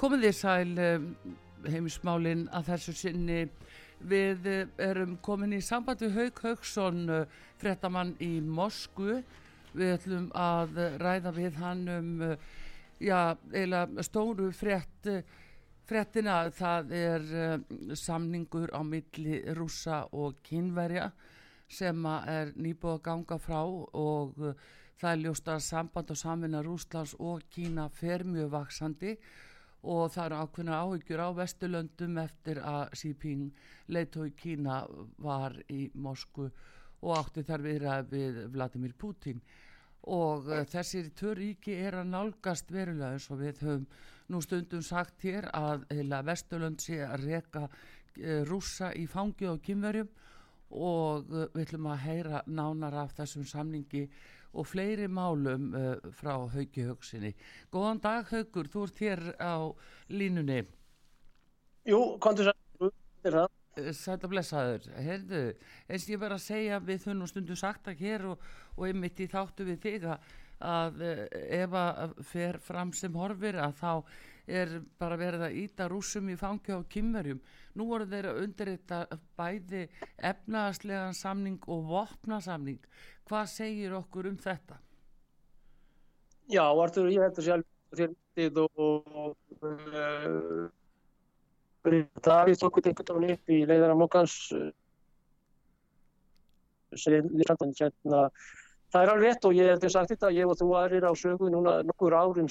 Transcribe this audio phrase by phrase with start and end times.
[0.00, 0.70] Komið þið sæl
[1.68, 3.40] heimismálinn að þessu sinni
[4.08, 9.18] við eh, erum komin í samband við Haug Haugsson, eh, frettamann í Moskvu.
[9.74, 12.46] Við ætlum að ræða við hann um eh,
[12.96, 15.10] já, eiginlega stóru frett,
[15.84, 16.38] frettina.
[16.48, 17.28] Það er
[17.92, 21.10] samningur á milli rúsa og kynverja
[21.68, 24.40] sem er nýbúið að ganga frá og
[24.96, 29.49] það er ljóst að samband og samvinna Rúslands og Kína fer mjög vaksandi og
[29.82, 33.46] og það eru ákveðna áhyggjur á Vesturlöndum eftir að Xi Jinping
[33.88, 34.82] leiðtói Kína
[35.18, 36.50] var í Moskvu
[37.00, 39.40] og átti þar viðrað við Vladimir Putin.
[40.12, 43.86] Og uh, þessir töríki er að nálgast verulega eins og við höfum
[44.30, 49.62] nú stundum sagt hér að heila Vesturlönd sé að reka uh, rúsa í fangi og
[49.64, 50.12] kynverjum
[50.76, 54.04] og uh, við ætlum að heyra nánar af þessum samningi
[54.52, 57.32] og fleiri málum uh, frá Hauki Haugsinni.
[57.72, 59.54] Góðan dag Haugur, þú ert hér á
[60.10, 60.64] línunni.
[61.88, 62.50] Jú, kontur.
[62.50, 64.90] Eh, Sætt að blessaður.
[64.98, 65.44] Herðu,
[65.88, 68.44] eins ég verið að segja við þunum stundu sagt að hér og,
[68.76, 71.24] og einmitt í þáttu við þig að uh,
[71.62, 73.92] ef að fer fram sem horfir að þá
[74.50, 77.40] er bara verið að íta rúsum í fangi á kymverjum.
[77.78, 79.00] Nú voru þeir að undirrita
[79.38, 79.84] bæði
[80.30, 82.80] efnaðslegan samning og vopnasamning.
[83.30, 84.80] Hvað segir okkur um þetta?
[86.50, 90.66] Já, Artur, ég hætti sjálf þér og uh,
[91.82, 94.36] það er okkur einhvern veginn upp í leiðara mókans
[96.98, 98.24] sem er hérna
[98.90, 101.12] Það er alveg rétt og ég hef þetta sagt þetta, ég og þú aðrir á
[101.14, 102.48] sögu núna nokkur árum,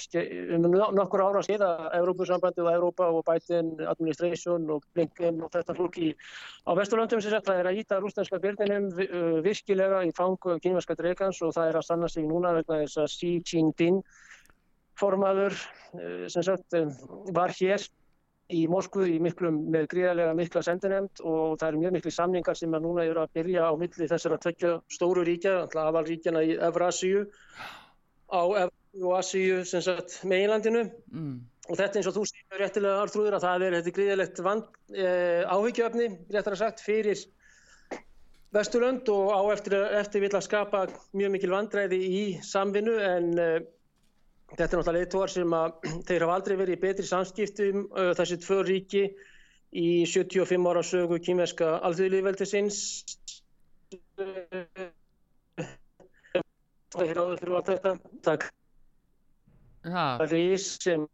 [0.55, 5.99] um nokkur ára skeiða, Európusambandi og Európa og Biden Administration og Blinken og þetta fólk
[5.99, 6.13] í,
[6.63, 8.87] á Vesturlöndum sem það er að íta rúsneska byrninum
[9.43, 13.11] virkilega í fangu kynverska dregans og það er að stanna sig núna vegna þess að
[13.17, 13.99] Xi Jinping
[14.99, 15.59] formaður
[16.31, 16.79] sem sagt
[17.35, 17.83] var hér
[18.49, 22.73] í Moskvu í miklum, með gríðarlega mikla sendinemnd og það eru mjög miklu samningar sem
[22.73, 26.55] að núna eru að byrja á milli þessar að tvekja stóru ríkja, alltaf aðvalríkjana í
[26.69, 27.23] Evrasíu
[28.33, 31.35] á Evrasíu sem sagt meginlandinu mm.
[31.69, 36.09] og þetta eins og þú séu réttilega artrúður að það er þetta gríðarlegt eh, áhyggjöfni,
[36.33, 37.25] réttar að sagt, fyrir
[38.49, 43.59] Vesturlönd og á eftir, eftir vil að skapa mjög mikil vandræði í samvinnu en eh,
[44.49, 45.75] Þetta er náttúrulega leittóar sem að
[46.07, 49.03] þeir hafa aldrei verið í betri samskiptum uh, þessi tvö ríki
[49.69, 52.79] í 75 ára sögu kýmverska alþjóðlífveldisins.
[56.89, 57.93] Það er áður fyrir allt þetta.
[58.25, 58.47] Takk.
[59.85, 61.05] Það er því sem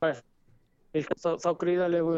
[0.00, 2.16] þá, þá gríðarlegu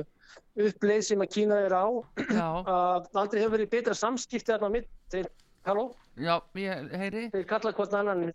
[0.63, 1.87] uppleið sem að Kína er á
[2.47, 5.27] að aldrei hefur verið betra samskipti þarna mitt.
[5.67, 5.91] Halló?
[6.19, 7.27] Já, ég heyri.
[7.35, 8.31] Þeir kalla hvort annan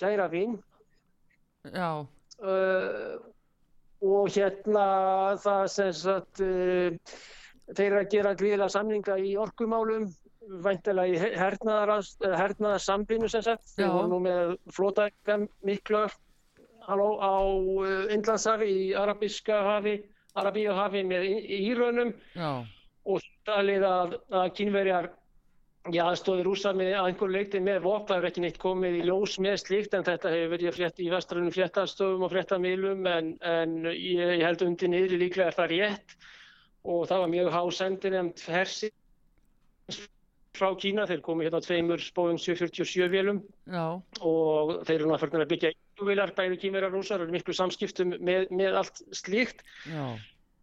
[0.00, 0.58] gæra vín
[2.42, 3.16] uh,
[4.02, 4.86] og hérna
[5.42, 7.16] það sem sagt uh,
[7.74, 10.08] þeir að gera gríðilega samlinga í orkumálum
[10.62, 16.04] væntilega í hernaðarsambinu sem sagt þeir voru nú með flótækja miklu
[16.86, 19.98] halló, á uh, Indlandshafi í Arabíska hafi
[20.36, 21.24] Arabíu hafi með
[21.56, 22.12] Írönum.
[23.06, 25.08] Og er að, að kynverjar
[25.94, 29.36] Já, aðstóði rúsa með einhver leikti með vopn, það er ekki neitt komið í ljós
[29.42, 34.22] með slíkt en þetta hefur verið frétt í vestrarunum fréttastofum og fréttamílum en, en ég,
[34.40, 36.16] ég held undir niður líklega er það rétt.
[36.86, 38.92] Og það var mjög hásendir nefnd hersi
[40.56, 43.42] frá Kína, þeir komið hérna tveimur spóðum 747 vélum.
[43.68, 48.16] Já, og þeir eru náttúrulega að byggja ívilar, bæði kýmverjar rúsar og eru miklu samskiptum
[48.24, 49.62] með, með allt slíkt.
[49.90, 50.16] Já,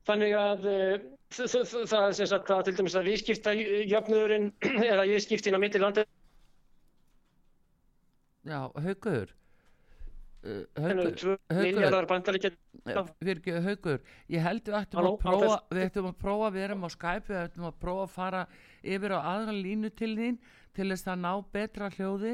[0.07, 0.95] Þannig að uh,
[1.33, 4.51] það er sem sagt að til dæmis að viðskipta jöfnurinn
[4.91, 6.03] eða viðskiptin á milli landa
[8.43, 9.31] já, haugur
[10.43, 11.29] Haugur,
[13.63, 16.89] haugur, ég held við ættum Halló, að prófa við ættum að prófa, við erum á
[16.91, 18.41] Skype við ættum að prófa að fara
[18.83, 20.35] yfir á aðra línu til þín
[20.75, 22.33] til þess að ná betra hljóði.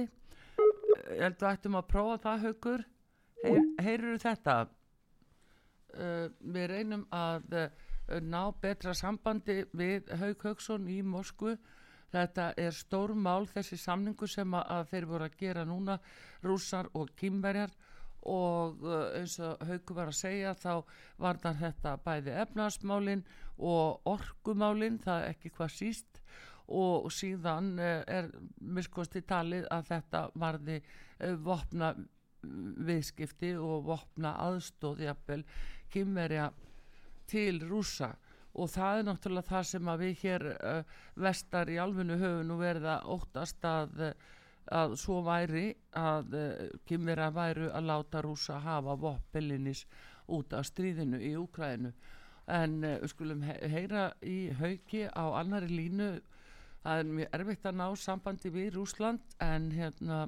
[1.14, 2.88] Ég held við ættum að prófa það haugur
[3.44, 4.56] Heyr, heyrur þetta
[5.94, 7.68] við reynum að uh,
[8.22, 11.58] ná betra sambandi við Haug Haugsson í Moskvu.
[12.10, 16.00] Þetta er stór mál þessi samningu sem að, þeir voru að gera núna
[16.42, 17.74] rússar og kýmverjar
[18.30, 20.74] og uh, eins og Haugur var að segja þá
[21.22, 23.26] var þetta bæði efnarsmálin
[23.58, 26.24] og orkumálin það er ekki hvað síst.
[26.70, 28.28] Og síðan er
[28.62, 30.76] miskosti talið að þetta varði
[31.42, 31.96] vopna
[32.42, 35.44] viðskipti og vopna aðstóð jafnvel
[35.92, 36.50] kymverja
[37.30, 38.14] til rúsa
[38.60, 40.94] og það er náttúrulega það sem að við hér uh,
[41.26, 44.14] vestar í alfunnu höfum nú verið að óttast að, uh,
[44.80, 45.66] að svo væri
[45.98, 49.86] að uh, kymverja væru að láta rúsa hafa voppelinnis
[50.30, 51.94] út af stríðinu í Úkræðinu
[52.50, 56.12] en uh, skulum he heyra í hauki á annari línu.
[56.80, 60.28] Það er mjög erfitt að ná sambandi við Rúsland en hérna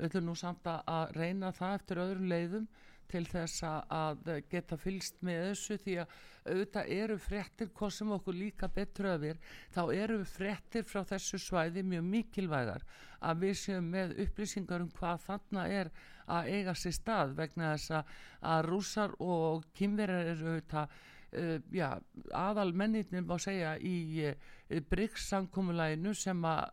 [0.00, 2.68] við ætlum nú samt að- reyna það eftir öðrum leiðum
[3.10, 6.12] til þess að- geta fylst með þessu því að
[6.50, 9.40] auðvitað eru fréttir hvað sem okkur líka betur öfir
[9.74, 12.84] þá eru fréttir frá þessu svæði mjög mikilvægar
[13.20, 15.90] að við séum með upplýsingar um hvað þarna er
[16.30, 18.04] að eiga sér stað vegna þess að,
[18.42, 20.88] að rússar og kynverjar eru auðvitað
[21.32, 21.90] uh, já,
[22.32, 26.70] aðal mennirnir má segja í uh, BRICS-samkomulæginu sem að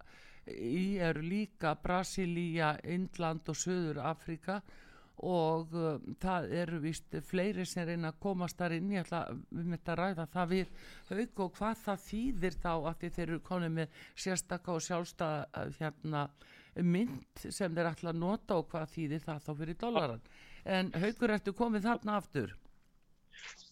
[0.53, 4.61] í eru líka Brasilia, Indland og Söður Afrika
[5.27, 8.91] og uh, það eru vist fleiri sem reyna að komast þar inn.
[9.01, 10.75] Ætla við mitt að ræða það við
[11.09, 15.73] haug og hvað það þýðir þá að þeir eru konið með sérstaka og sjálfstæða uh,
[15.79, 16.27] hérna
[16.83, 20.25] mynd sem þeir ætla að nota og hvað þýðir það þá fyrir dólaran
[20.67, 22.53] en haugur ertu komið þarna aftur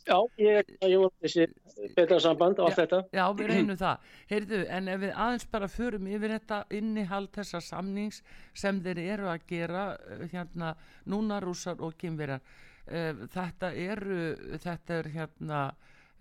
[0.05, 1.47] Já, ég, ég voru þessi
[1.95, 2.99] betra samband á allt þetta.
[3.15, 4.11] Já, við reynum það.
[4.29, 8.21] Heyrðu, en ef við aðeins bara förum yfir þetta innihald þessa samnings
[8.53, 10.75] sem þeir eru að gera eh, hérna
[11.09, 12.45] núna rússar og kynverjar.
[12.85, 14.17] Uh, þetta eru,
[14.61, 15.61] þetta er hérna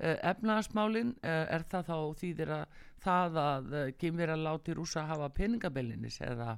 [0.00, 6.56] efnaðasmálin, uh, er það þá þýðir að það að kynverjar láti rússa hafa peningabellinis eða?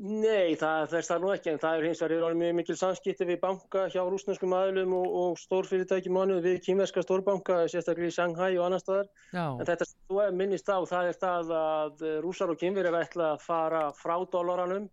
[0.00, 3.26] Nei, það þess það nú ekki, en það er hins vegar er mjög mikil samskipti
[3.28, 8.54] við banka hjá rúsneskum aðlum og, og stórfyrirtækjum annað við kýmverska stórbanka, sérstaklega í Shanghai
[8.54, 9.10] og annar staðar.
[9.34, 13.28] En þetta sem þú er minnist á, það er það að rússar og kýmverjar ætla
[13.34, 14.88] að fara frá dólaranum.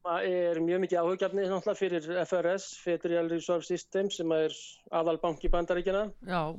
[0.00, 4.60] Það er mjög mikið áhugjafni fyrir FRS, Federal Reserve System, sem er
[4.96, 6.06] aðalbanki bandaríkjana.
[6.24, 6.56] já,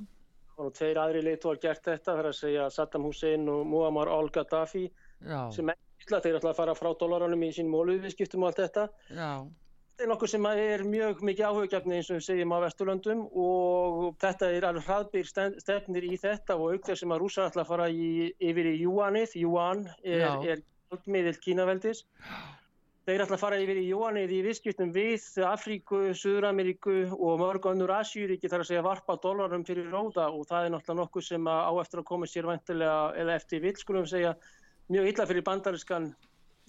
[0.61, 4.13] Og tveir aðri leitu har gert þetta, það er að segja Saddam Hussein og Muammar
[4.13, 4.91] al-Gaddafi,
[5.49, 8.87] sem ætla þeir ætla að fara frá dólaranum í sín móluðviðskiptum og allt þetta.
[9.09, 9.31] já,
[9.91, 14.15] Þetta er nokkuð sem er mjög mikið áhugjafni eins og við segjum á Vesturlöndum og
[14.23, 15.27] þetta er alveg hraðbyr
[15.61, 18.79] stefnir í þetta og auk þess sem að rúsa ætla að fara í, yfir í
[18.81, 20.31] Juanið, Juan er, Já.
[20.89, 22.01] gjaldmiðill Kínaveldis.
[23.05, 27.93] Þeir ætla að fara yfir í Juanið í viðskiptum við Afríku, Suður-Ameríku og mörg önnur
[27.99, 31.73] Asjúríki þar að segja varpa dólarum fyrir róða og það er náttúrulega nokkuð sem á
[31.81, 34.33] eftir að koma sér vantilega eða eftir vill skulum við segja
[34.91, 36.09] mjög illa fyrir bandarískan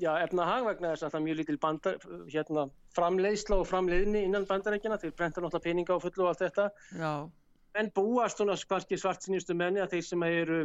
[0.02, 1.99] já, efnahag vegna þess að það er mjög lítil bandar,
[2.33, 2.64] hérna,
[2.97, 7.12] framleiðsla og framleiðni innan bandarækjana, þeir brenta náttúrulega peninga á fullu og allt þetta, já,
[7.81, 10.62] en búast svona kannski svartsinustu menni að þeir sem eru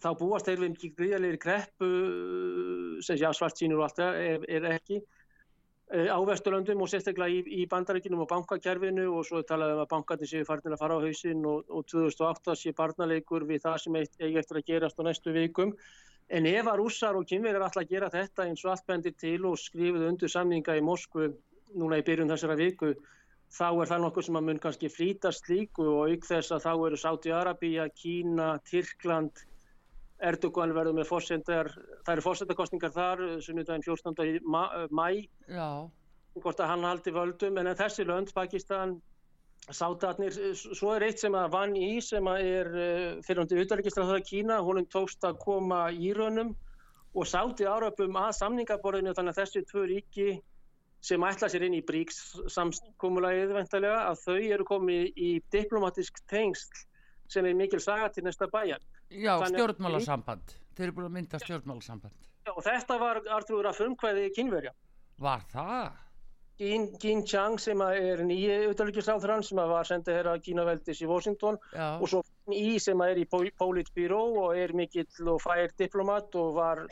[0.00, 1.90] þá búast þeir við mikið gríðalegri kreppu
[3.04, 4.98] sem já, svartsínur og allt það er, er ekki.
[5.94, 9.82] Eh, á Vesturlöndum og sérstaklega í, í bandarækjunum og bankakerfinu og svo er talað um
[9.84, 13.76] að bankarnir séu farin að fara á hausinn og, og 2008 sé barnaleikur við það
[13.84, 15.76] sem eitt- eigi eftir að gerast á næstu vikum
[16.28, 19.44] En ef að rússar og kynverjar ætla að gera þetta eins og allt bendir til
[19.46, 21.28] og skrifuðu undir samninga í Moskvu
[21.78, 22.94] núna í byrjun þessara viku,
[23.54, 26.72] þá er það nokkuð sem að mun kannski flýtast líku og auk þess að þá
[26.88, 29.44] eru Sáti-Arabíja, Kína, Tyrkland,
[30.18, 31.70] Erdogan verður með fórsendar,
[32.06, 34.26] það eru fórsendarkostningar þar, sunnudaginn 14.
[34.26, 35.28] í ma- mæ,
[36.40, 38.96] hvort að hann haldi völdum, en þessi lönd, Pakistan,
[39.74, 44.22] sátatnir, svo er eitt sem að vann í sem að er uh, fyrir hundi auðvitaðregistraður
[44.26, 46.54] Kína, honum tókst að koma í rönum
[47.16, 50.28] og sáti áröpum að samningaborðinu þannig að þessi tvö ríki
[51.06, 52.20] sem ætla sér inn í BRICS
[52.52, 56.84] samskómulagið vendalega að þau eru komið í diplomatisk tengsl
[57.30, 58.82] sem er mikil saga til næsta bæjar.
[59.10, 60.56] Já, stjórnmálasamband.
[60.76, 62.26] Þeir eru búin að mynda stjórnmálasamband.
[62.46, 64.74] Já, og þetta var artrúður að frumkvæði kynverja.
[65.22, 66.05] Var það?
[66.58, 71.98] Jin Chang sem er nýju auðvitaðlugjursáþrann sem var sendið hér að Kínaveldis í Washington Já.
[72.00, 76.82] og svo Í sem er í Politbyró og er mikill og fær diplomat og var,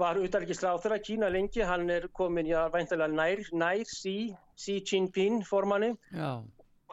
[0.00, 5.92] var auðvitaðlugjursáþra Kína lengi, hann er komin já, væntilega nær, nær Xi, Xi Jinping formanni.
[6.16, 6.40] Já.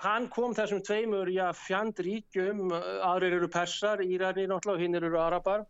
[0.04, 2.74] Hann kom þessum tveimur já, fjandríkjum,
[3.08, 5.66] aðrir eru persar, Írarni náttúrulega og hinn eru arabar,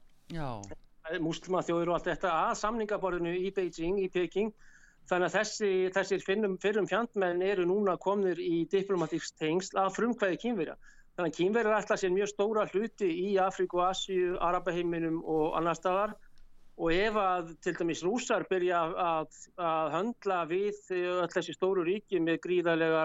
[1.22, 4.50] muslima þjóður og allt þetta að samningaborðinu í Beijing, í Peking
[5.10, 10.40] Þannig að þessi, þessir fyrrum, fyrrum fjandmenn eru núna komnir í diplomatíks tengsl af frumkvæði
[10.44, 10.76] kýmverja.
[11.18, 16.16] Þannig að kýmverjar ætla sér mjög stóra hluti í Afríku, Asju, Arabaheiminum og annar staðar
[16.82, 22.22] og ef að til dæmis rúsar byrja að, að höndla við öll þessi stóru ríki
[22.24, 23.04] með gríðarlega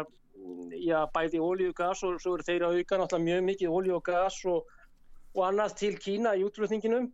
[0.81, 4.05] já, bæði ólíu og gas og svo eru þeirra auka náttúrulega mjög mikið ólíu og
[4.07, 4.67] gas og,
[5.35, 7.11] og annað til Kína í útlutninginum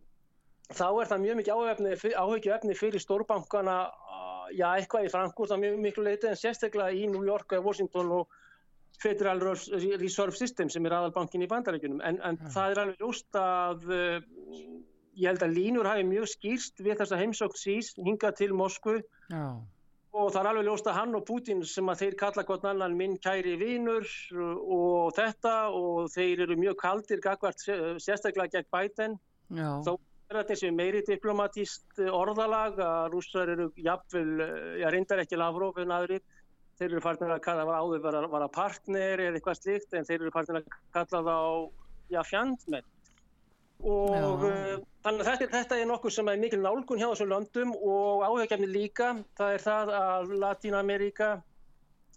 [0.71, 3.77] þá er það mjög mikið áhugju fyrir stórbankana
[4.51, 8.11] já, eitthvað í Frankúrt á mjög miklu leiti en sérstaklega í New York og Washington
[8.19, 8.39] og
[9.01, 12.51] Federal Reserve System sem er aðalbankin í bandarækjunum en, en ja.
[12.55, 14.17] það er alveg ljóst að uh,
[15.17, 18.99] ég held að línur hafi mjög skýrst við þessa heimsókn sís hinga til Moskvu
[19.33, 19.47] ja.
[20.13, 22.97] og það er alveg ljóst að hann og Putin sem að þeir kalla gott annan
[22.99, 24.07] minn kæri vinur
[24.37, 29.19] og þetta og þeir eru mjög kaldir gagvart sérstaklega gegn Biden
[29.57, 29.77] ja.
[29.85, 29.95] þá
[30.39, 35.93] þetta sé meiri diplomatíst orðalag að rússar eru jafnvel, eh, ég reyndar ekki Lavrov en
[35.95, 36.23] aðrir,
[36.79, 40.33] þeir eru farin að kalla áður að vara partner eða eitthvað slikt en þeir eru
[40.33, 41.45] farin að kalla það á
[42.13, 42.89] já, fjandmenn.
[43.83, 47.73] Og uh, þannig að þetta, þetta er nokkuð sem er mikil nálgun hjá þessum löndum
[47.75, 51.33] og áhugjafni líka, það er það að Latín-Amerika,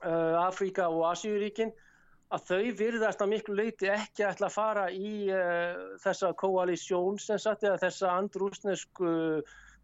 [0.04, 1.74] uh, Afríka og Asjúríkinn
[2.34, 7.38] að þau virðast að miklu leiti ekki ætla að fara í uh, þessa koalísjón sem
[7.38, 9.10] sagt eða þessa andrúsnesku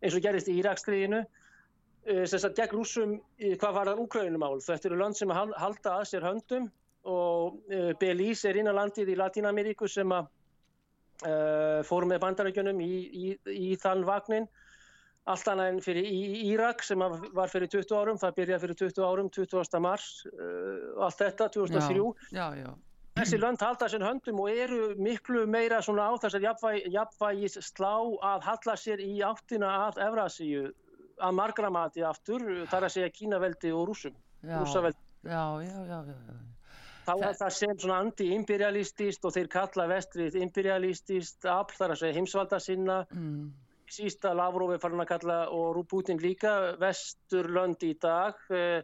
[0.02, 4.56] eins og gerist í Írakstriðinu uh, sem sagt gegn rúsum í hvað var það úkröðinumál.
[4.64, 6.70] Þetta eru land sem halda að sér höndum
[7.06, 10.30] og uh, Belize er innan landið í Latín-Ameríku sem að
[11.87, 14.49] fórum með bandarækjunum í, í, í þann vagnin
[15.31, 16.07] allt annað en fyrir
[16.52, 19.83] Írak sem var fyrir 20 árum, það byrjaði fyrir 20 árum 20.
[19.85, 22.00] mars, uh, allt þetta 2003
[22.35, 22.73] já, já, já.
[23.21, 27.95] þessi lönd halda sér höndum og eru miklu meira svona á þessar jafnvæg, jafnvægis slá
[28.33, 30.64] að halla sér í áttina að Evrasíu
[31.23, 34.99] að margramati aftur, þar að segja Kínaveldi og Rúsum Rúsaveldi
[37.02, 42.19] þá er það sem svona anti-imperialistist og þeir kalla vestrið imperialistist afl þar að segja
[42.19, 43.05] heimsvalda sinna.
[43.14, 43.52] Mm
[43.92, 48.80] sísta Lavrov er farin að kalla og Putin líka vesturlönd í dag eh,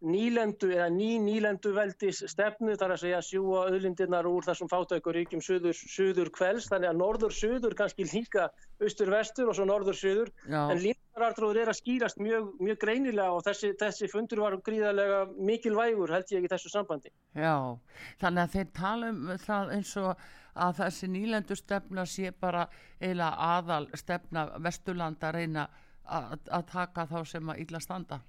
[0.00, 5.76] nýlendu eða ný nýlendu veldis stefnu þar að segja sjúa öðlindirnar úr þessum fátækuríkjum söður,
[5.76, 8.48] söður kvelds þannig að norður-söður kannski líka
[8.80, 14.08] austur-vestur og svo norður-söður en lífnarartróður er að skýrast mjög, mjög greinilega og þessi, þessi
[14.12, 17.12] fundur var gríðarlega mikilvægur held ég í þessu sambandi.
[17.36, 17.76] Já,
[18.24, 22.66] þannig að þeir tala um það eins og að þessi nýlendu stefna sé bara
[23.00, 25.68] eiginlega aðal stefna Vesturlanda reyna
[26.10, 28.20] að, taka þá sem að illa standa.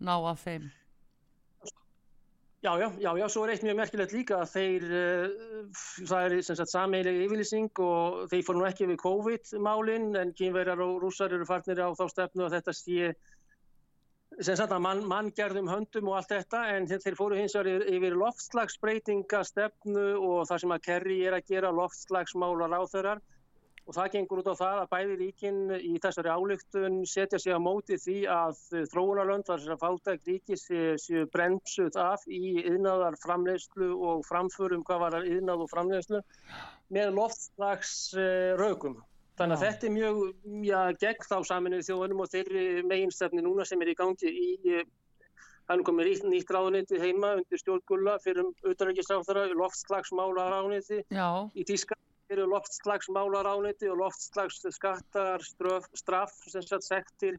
[0.00, 0.66] Ná að þeim.
[2.64, 5.66] Já, já, já, já, svo er eitt mjög merkilegt líka að þeir, uh,
[6.08, 10.80] það er sem sagt sameilega yfirlýsing og þeir fór nú ekki við COVID-málinn en kynverjar
[10.82, 13.12] og rússar eru farnir á þá stefnu að þetta sé
[14.36, 17.86] sem sagt að mann man gerðum höndum og allt þetta en þeir fóru hins vegar
[17.88, 23.22] yfir loftslagsbreytingastefnu og það sem að Kerry er að gera loftslagsmálar á þeirrar
[23.86, 27.60] og það gengur út á það að bæði ríkin í þessari álygtun setja sig á
[27.62, 28.60] móti því að
[28.92, 34.84] þróunarlönd var þess að fáltæk ríki séu sé bremsuð af í yðnaðar framlegslu og framförum
[34.84, 36.24] hvað var yðnað og framlegslu
[36.92, 39.00] með loftslagsrökum.
[39.36, 39.66] Þannig að já.
[39.70, 40.20] þetta er mjög
[40.64, 44.78] já, gegn þá saminuð þjóðunum og þeirri meginstefni núna sem er í gangi í,
[45.68, 51.98] hann komir í nýtt ráðuniti heima undir stjórngulla fyrir um auðvitaðrækisráþara, loftslagsmála ráðuniti í Tíska
[52.30, 57.36] fyrir loftslagsmála ráðuniti og loftslags skattar, ströf, straff, sem sagt sektir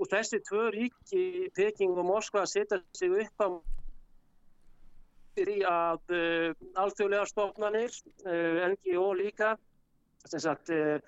[0.00, 1.24] og þessi tvö ríki,
[1.56, 3.48] Peking og Moskva, setja sig upp á
[5.36, 6.48] því að uh,
[6.82, 7.94] alþjóðlega stofnanir,
[8.26, 9.54] uh, NGO líka,
[10.26, 10.98] uh,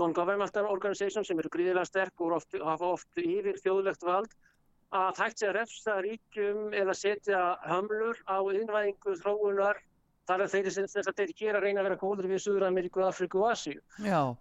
[0.00, 4.34] non-governmental organization sem eru gríðilega sterk og oft, hafa oft yfir þjóðlegt vald
[4.94, 9.80] að hægt sé að refsa ríkjum eða setja hömlur á innvæðingu þróunar
[10.28, 13.50] þar að þeir sem þeir gera reyna að vera góður við Suður Ameríku, Afriku og
[13.52, 13.80] Asíu.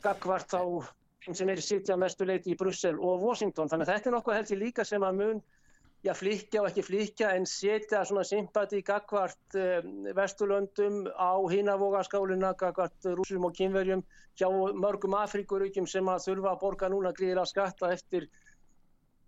[0.04, 0.64] Gagvart á
[1.32, 3.70] sem er sitja mestu leiti í Brussel og Washington.
[3.72, 5.44] Þannig að þetta er nokkuð heldur líka sem að mun
[6.04, 13.08] já, flíkja og ekki flíkja en setja svona sympati gagvart um, Vesturlöndum á hinavogaskáluna, gagvart
[13.20, 14.04] rúsum og kynverjum
[14.40, 14.50] hjá
[14.84, 18.28] mörgum Afrikuríkjum sem að þurfa að borga núna gríðilega skatta eftir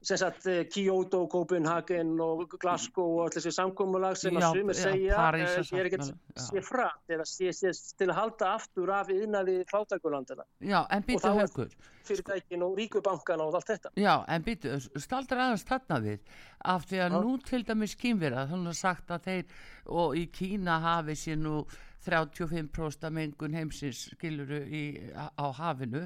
[0.05, 5.39] sagt eh, Kyoto, Copenhagen og Glasgow og allir þessi samkómulag sem að sumir segja uh,
[5.79, 11.74] er ekkert sé sé til að halda aftur af yðnaði fátakulandina Já, en býtu högur
[12.05, 13.91] fyrirtækin og ríkubankana og allt þetta.
[13.97, 16.35] Já, en býtu, staldar aðeins þarna við.
[16.62, 17.17] Af því að Já.
[17.25, 19.57] nú til dæmis kýmverða þannig að sagt að þeir
[20.01, 21.57] og í Kína hafi sér nú
[22.05, 24.83] 35% mengun heimsins skiluru í,
[25.15, 26.05] á hafinu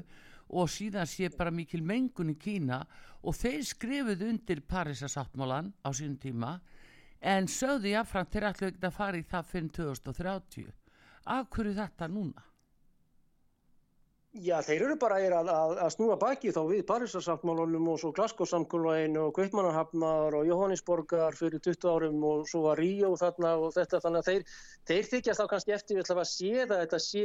[0.50, 2.82] og síðan sé bara mikil mengun í Kína
[3.22, 6.58] og þeir skrifuð undir Parísasáttmálan á sínum tíma
[7.20, 10.70] en sögðu jáfnframt þeir ætlu ekki að fara í það fyrir 2030
[11.30, 12.49] af hverju þetta núna?
[14.30, 19.24] Já, þeir eru bara að, að, að snúa baki þá við Parísasáttmálunum og svo Glasgow-samkólaðinu
[19.24, 24.22] og Guðmannahafnar og Jóhannisborgar fyrir 20 árum og svo var Ríó þarna og þetta þannig
[24.22, 24.44] að þeir,
[24.86, 27.24] þeir þykjast þá kannski eftir við að sé það, þetta sé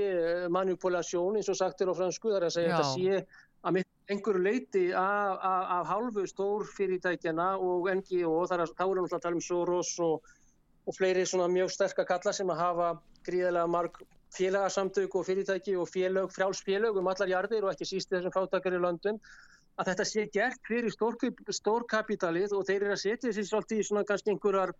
[0.57, 2.77] manipulasjón eins og sagtir á fransku þar að segja Já.
[2.79, 8.73] þetta sé að einhverju leiti af, af, af hálfu stór fyrirtækjana og NGO þar að
[8.73, 10.25] þá erum við að tala um Soros og,
[10.89, 12.91] og fleiri svona mjög sterkar kalla sem að hafa
[13.25, 14.01] gríðilega marg
[14.33, 18.81] félagasamtök og fyrirtæki og félög, frjálsfélög um allar jarðir og ekki síst þessum fátakar í
[18.81, 19.21] löndum
[19.75, 20.93] að þetta sé gert fyrir
[21.59, 24.71] stórkapitalið og þeir eru að setja þessi svolítið í svona kannski einhverjar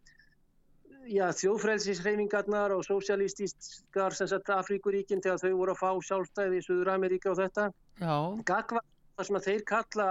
[1.05, 4.15] já, þjóðfrælsisreifingarnar og sósialistískar
[4.55, 7.69] Afríkuríkinn þegar þau voru að fá sjálfstæði í Suður Ameríka og þetta.
[7.99, 8.15] Já.
[8.47, 8.81] Gagva
[9.15, 10.07] það sem að þeir kalla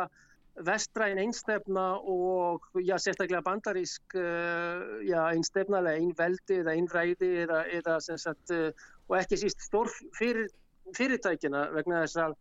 [0.65, 8.55] vestræn einstefna og já, sérstaklega bandarísk uh, já, einstefnalega einveldi eða einræði eða, eða sagt,
[8.55, 8.71] uh,
[9.09, 10.49] og ekki síst stór fyrir,
[10.97, 12.37] fyrirtækina vegna þess að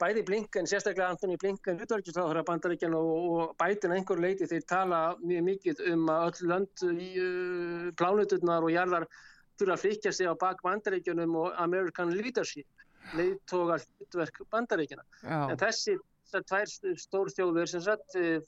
[0.00, 5.00] bæði Blinken, sérstaklega Antoni Blinken utvarkistáður að bandaríkjana og, og bætin einhver leiti þeir tala
[5.22, 9.08] mjög mikið um að öll lönd í uh, plánuturnar og jarðar
[9.56, 12.68] þurfa að flikja sig á bak bandaríkjanum og American Leadership
[13.16, 15.04] leiðtógar hlutverk bandaríkjana
[15.46, 16.66] en þessi tvær
[17.00, 18.40] stórþjóður sem sagt, eh,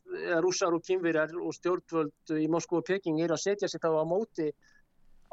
[0.42, 4.04] rússar og kynverjar og stjórnvöld í Moskva og Peking er að setja sér þá á
[4.04, 4.48] móti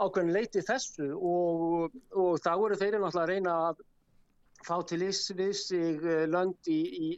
[0.01, 3.84] ákveðin leiti þessu og, og þá eru þeirri náttúrulega að reyna að
[4.65, 7.10] fá til ís við sig eh, lönd í, í,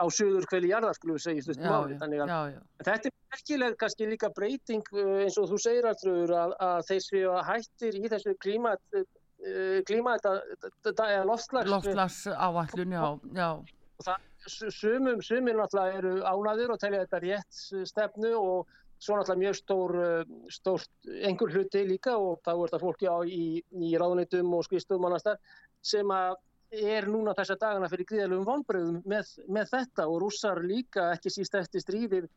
[0.00, 1.98] á söður kveli jarðar, skulum við segja, þetta máli.
[2.00, 2.60] Þannig að já, já.
[2.88, 7.04] þetta er merkileg kannski líka breyting eh, eins og þú segir allur að, að þeir
[7.08, 9.00] séu að hættir í þessu klímat,
[9.84, 11.68] klímat, eða loftslags.
[11.68, 13.02] Loftslags áallun, já,
[13.36, 13.48] já.
[14.00, 19.42] Og það sumum, sumir náttúrulega eru ánaður og telja þetta rétt stefnu og svo náttúrulega
[19.42, 19.94] mjög stór,
[20.48, 20.86] stór
[21.28, 25.38] engur hluti líka og þá er þetta fólki á í, í ráðunitum og skvistum annastar
[25.84, 26.36] sem að
[26.74, 31.54] er núna þessa dagana fyrir gríðalögum vonbröðum með, með þetta og rússar líka ekki síst
[31.58, 32.28] eftir stríðir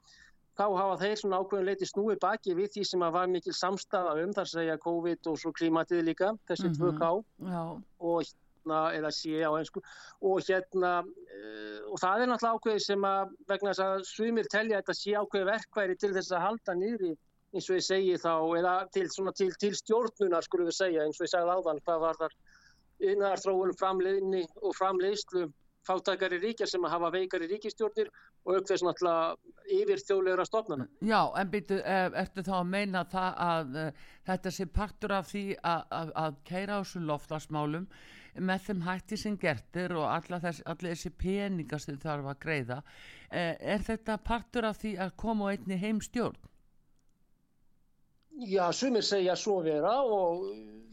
[0.57, 4.15] þá hafa þeir svona ákveðin leiti snúið baki við því sem að var mikil samstafa
[4.23, 6.97] um þar segja COVID og svo klímatið líka þessi mm -hmm.
[6.97, 8.35] 2K og
[8.67, 9.81] hérna, eða sé á einsku
[10.21, 14.81] og hérna uh, og það er náttúrulega ákveði sem að vegna þess að svimir telja
[14.81, 17.13] þetta sé ákveði verkværi til þess að halda nýri
[17.53, 21.27] eins og ég segi þá eða til, til, til stjórnunar skulum við segja eins og
[21.27, 22.35] ég sagði áðan hvað var þar
[23.07, 25.47] innar þróun framleiðni og framleiðslu
[25.87, 28.09] fátækari ríkja sem að hafa veikari ríkistjórnir
[28.47, 30.87] og aukveðs náttúrulega yfir þjóðlegra stofnana.
[31.05, 35.31] Já, en byrju, eh, ertu þá að meina það að uh, þetta sé partur af
[35.31, 37.87] því að, að, að keira á þessu loftlagsmálum
[38.39, 42.81] með þeim hætti sem gertir og allir þessi peningar sem þarf að greiða
[43.31, 46.37] eh, er þetta partur af því að koma einni heimstjórn?
[48.37, 50.43] Já, sumir segja svo vera og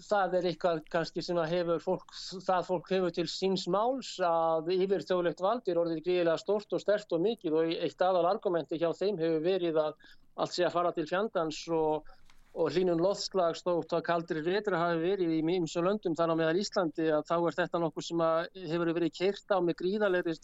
[0.00, 2.14] það er eitthvað kannski sem að hefur fólk,
[2.46, 6.80] það fólk hefur til síns máls að yfir þjóðlegt vald er orðið gríðilega stort og
[6.80, 10.08] stert og mikið og eitt aðal argumenti hjá þeim hefur verið að
[10.40, 12.08] allt sé að fara til fjandans og
[12.54, 16.60] og hlínun loðslags þótt að kaldri reytra hafi verið í mjög löndum þannig að meðal
[16.62, 18.22] Íslandi að þá er þetta nokkuð sem
[18.70, 20.34] hefur verið keirt á með gríðalegri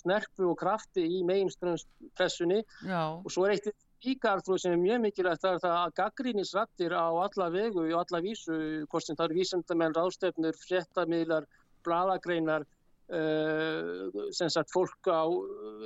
[0.00, 2.60] snerfu og krafti í meginströmspressunni.
[2.90, 3.70] Og svo er eitt
[4.02, 8.22] líkarþróð sem er mjög mikilvægt það er það að gaggrínisrættir á alla vegu og alla
[8.24, 8.56] vísu,
[8.90, 11.46] hvort sem það eru vísendamenn, rástefnur, fréttamiðlar,
[11.86, 12.66] bladagreinar
[13.12, 15.28] sem sagt fólk á,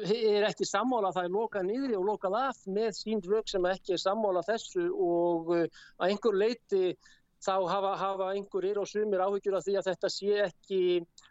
[0.07, 3.97] er ekki sammála það er lokað niðri og lokað af með sín rög sem ekki
[3.97, 5.65] er sammála þessu og uh,
[5.99, 6.97] að einhver leiti
[7.43, 10.81] þá hafa, hafa einhverjir og sumir áhyggjur af því að þetta sé ekki,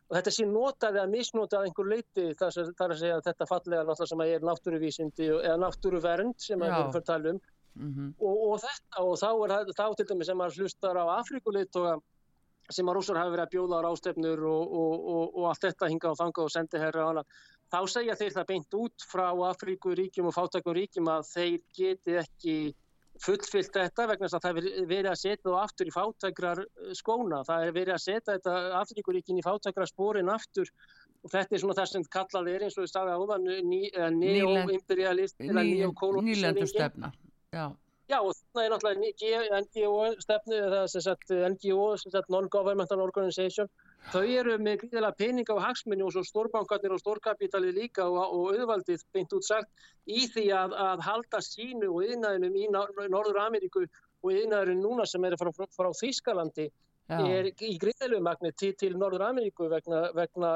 [0.09, 4.11] og þetta sé notað eða misnotað einhver leiti þar að segja að þetta fallega náttúrulega
[4.11, 7.39] sem er náttúruvísindi eða náttúruvernd sem við fyrir að tala um
[7.75, 8.11] mm -hmm.
[8.19, 11.95] og, og þetta og þá er þá til dæmis sem maður hlustar á Afrikuleitóga
[12.71, 16.13] sem að rúsar hafi verið að bjóða á rástefnur og, og, og allt þetta hinga
[16.13, 17.23] á þanga og sendi herra á hana
[17.73, 22.57] þá segja þeir það beint út frá Afríkuríkjum og fátakuríkjum að þeir geti ekki
[23.23, 26.91] fullfyllt þetta vegna þess að það er verið að setja þú aftur í fátakrar eh,
[26.97, 27.41] skóna.
[27.47, 30.71] Það er verið að setja þetta Afríkuríkin í fátakrar spórin aftur
[31.23, 35.63] og þetta er svona það sem kallað er eins og við sagðum áðan neo-imperialist eða
[35.63, 36.43] neo-kolonialisering.
[36.43, 37.13] Nýlendur stefna,
[37.55, 37.65] já.
[38.05, 40.81] Já og það er náttúrulega NGO stefnu eða
[41.55, 41.85] NGO,
[42.35, 43.69] Non-Governmental Organization
[44.13, 48.51] Þau eru með gríðilega peninga og hagsmenni og svo stórbankarnir og stórkapitalið líka og, og
[48.53, 53.87] auðvaldið beint út sagt í því að, að halda sínu og yðnaðinum í Norður Ameríku
[53.87, 56.73] og yðnaðurinn núna sem er frá, frá Þýskalandi Já.
[57.13, 60.51] Er í gríðilegu magni til, Norður Ameríku vegna, vegna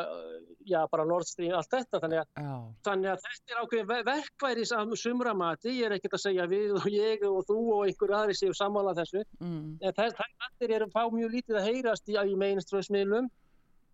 [0.65, 2.01] já, bara Nord Stream, allt þetta.
[2.01, 2.47] Þannig að,
[2.87, 6.87] þannig að þetta er ákveðin verkværis af sumramati, ég er ekkert að segja við og
[6.93, 9.61] ég og þú og einhver aðri séu sammála þessu, mm.
[9.81, 10.29] en þetta
[10.69, 13.29] er að fá mjög lítið að heyrast í, í meginströðsmiðlum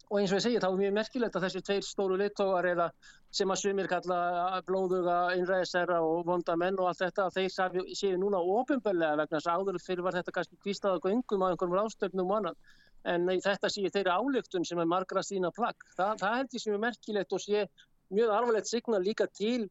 [0.10, 2.88] og eins og ég segja þá er mjög merkilegt að þessi tveir stóru littógar eða
[3.34, 4.20] sem að sumir kalla
[4.68, 7.52] blóðuga, innræðisæra og vonda menn og allt þetta þeir
[7.98, 11.78] séu núna ofinbellega vegna þess að áður fyrir var þetta kannski kvístaða göngum á einhverjum
[11.80, 12.60] rástöfnum og annan
[13.06, 15.78] en þetta séu þeirra álygtun sem er margra sína plagg.
[15.98, 17.66] Þa, það held ég sem er merkilegt og sé
[18.14, 19.68] mjög alvarlegt signal líka til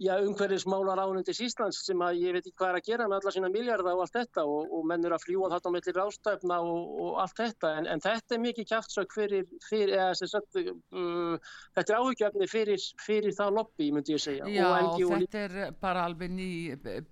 [0.00, 3.32] já, umhverfismálar ánundis Íslands sem að ég veit ekki hvað er að gera með alla
[3.34, 6.94] sína miljardar og allt þetta og, og menn eru að fljúa á mellir rástæfna og,
[7.04, 11.92] og allt þetta en, en þetta er mikið kjæftsök fyrir, fyrir eða, sagt, uh, þetta
[11.92, 14.48] er áhugjafni fyrir, fyrir það lobby myndi ég segja.
[14.48, 16.48] Já og, og þetta er bara alveg ný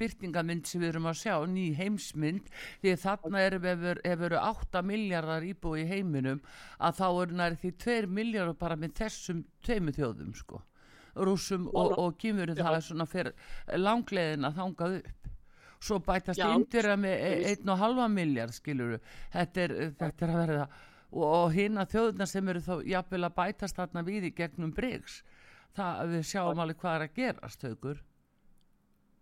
[0.00, 2.48] byrtingamind sem við erum að sjá, ný heimsmynd
[2.80, 6.40] því þarna er ef veru 8 miljardar íbúi í heiminum
[6.80, 10.64] að þá eru næri því 2 miljardar bara með þessum tveimu þjóðum sko
[11.26, 13.32] rúsum og, og kýmurum það er svona fyrir
[13.76, 15.32] langleðin að þangað upp.
[15.78, 17.20] Svo bætast índir með
[17.54, 18.96] 1,5 e- miljard skiluru
[19.30, 20.64] þetta er, þetta er að verða
[21.12, 24.72] og, og hinn að þjóðuna sem eru þá jafnvel að bætast þarna við í gegnum
[24.74, 25.20] Briggs
[25.78, 28.02] það við sjáum alveg hvað er að gerast högur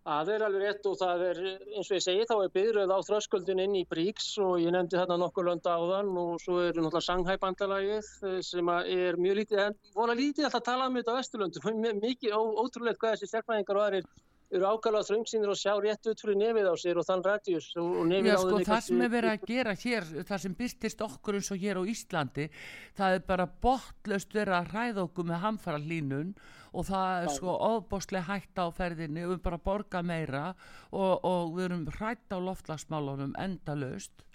[0.07, 1.39] Það er alveg rétt og það er,
[1.75, 4.95] eins og ég segi, þá er byrjuð á þröskuldin inn í Bríks og ég nefndi
[4.95, 9.63] þarna nokkur lönda á þann og svo er náttúrulega Shanghai-bandalagið eh, sem er mjög lítið,
[9.65, 11.75] en voru lítið alltaf að tala um þetta á Östurlöndu,
[12.07, 14.09] mikið ótrúlega hvað þessi stjárnæðingar og aðrir
[14.47, 17.97] eru ákvæmlega þröngsýnir og sjá rétt út fyrir nefið á sér og þann rætjus og
[18.07, 21.49] nefið Já, sko, það sem er verið að gera hér, það sem byrstist okkur eins
[21.51, 22.45] og hér á Íslandi,
[22.95, 26.31] það er bara botlöst verið að ræða okkur með hamfara línun
[26.77, 30.45] og það er sko ofbóstlega hægt á ferðinni og við bara borga meira
[30.91, 34.27] og, og við erum hrætt á loftlagsmálunum endalust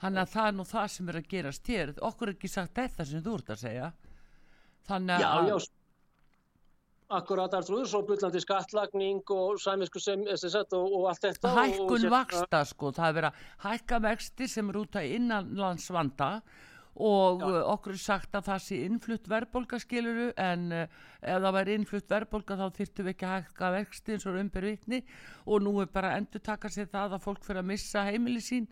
[0.00, 1.92] þannig að það er nú það sem er að gerast hér.
[2.08, 3.90] Okkur er ekki sagt þetta sem þú ert að segja.
[4.88, 5.76] Þannig að já, já.
[7.10, 11.50] Akkurat er trúður, svo byllandi skattlagning og sæmisku sem, og, og allt þetta.
[11.56, 16.28] Hækkun vaksta sko, það er verið að hækka vexti sem er út að innanlandsvanda
[16.96, 17.62] og Já.
[17.70, 20.82] okkur er sagt að það sé innflutt verðbolga skiluru en uh,
[21.22, 25.00] ef það væri innflutt verðbolga þá þyrtu við ekki að hækka vexti eins og umbyrvikni
[25.46, 28.68] og nú er bara endur taka sér það að fólk fyrir að missa heimili sín.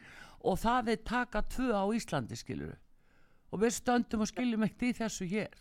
[0.46, 2.76] Og það er taka tvö á Íslandi skiluru
[3.48, 5.54] og við stöndum og skiljum ekkert í þessu hér.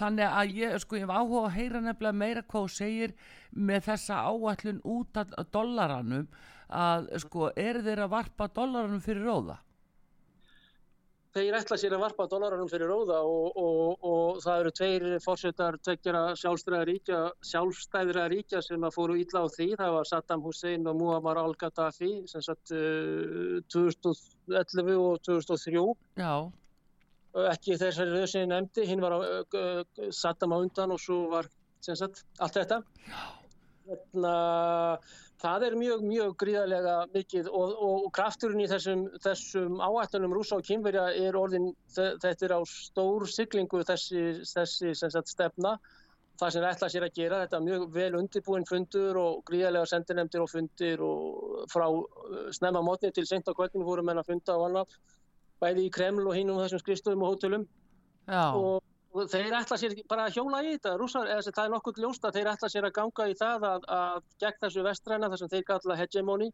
[0.00, 3.12] Þannig að ég sko ég hef áhuga að heyra nefnilega meira hvað þú segir
[3.52, 6.28] með þessa áallun út af dollaranum
[6.70, 9.60] að sko er þeir að varpa dollaranum fyrir róða
[11.34, 15.78] þeir ætla sér að varpa dólaranum fyrir róða og, og, og það eru tveir fórsetar
[15.84, 19.68] tveggjara sjálfstæðra sjálfstæðra ríkja sem að fóru ítla á því.
[19.80, 25.86] Það var Saddam Hussein og Muammar al-Gaddafi sem satt uh, 2011 og 2003.
[26.18, 26.34] Já.
[27.52, 31.50] Ekki þessari rauðsynni nefndi, hinn var uh, Saddam á undan og svo var
[31.86, 32.82] sagt, allt þetta.
[33.06, 33.26] Já.
[33.90, 40.58] Að það er mjög, mjög gríðarlega mikið og, og krafturinn í þessum, þessum áættunum rúsa
[40.58, 45.76] og kynverja er orðin, þetta er á stór siglingu þessi, þessi sagt, stefna,
[46.40, 50.44] það sem ætla sér að gera, þetta er mjög vel undirbúin fundur og gríðarlega sendinemdir
[50.44, 54.56] og fundir og frá uh, snemma mótni til sent á kvöldinu fórum en að funda
[54.56, 55.00] á annaf,
[55.60, 57.68] bæði í Kreml og hinn um þessum skrifstöðum og hótelum
[58.28, 58.52] Já.
[58.52, 62.02] og og þeir ætla sér bara að hjóla í þetta rússar, eða það er nokkuð
[62.04, 65.42] ljóst að þeir ætla sér að ganga í það að, að gegn þessu vestræna þar
[65.42, 66.50] sem þeir kalla hegemoni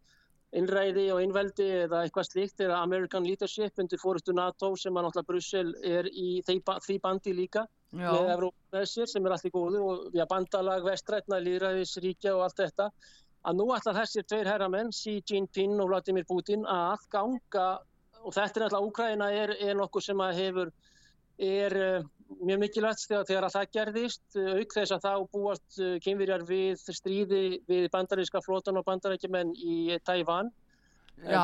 [0.56, 5.28] innræði og innveldi eða eitthvað slíkt eða American Leadership undir fórustu NATO sem að náttúrulega
[5.28, 8.08] Brussel er í því bandi líka Já.
[8.12, 12.90] með Evrópæsir sem er allir góðu og við að bandalag vestrætna, líðræðisríkja og allt þetta
[13.46, 17.66] að nú ætla þessir tveir herramenn, Xi Jinping og Vladimir Putin, að ganga,
[18.24, 20.72] og þetta er alltaf, Úkraina er, er nokkuð sem að hefur,
[21.46, 22.08] er uh,
[22.42, 27.44] mjög mikilvægt þegar, að það gerðist, auk þess að þá búast uh, kynverjar við stríði
[27.68, 30.50] við bandaríska flotan og bandarækjumenn í Tævan.
[31.22, 31.40] Já,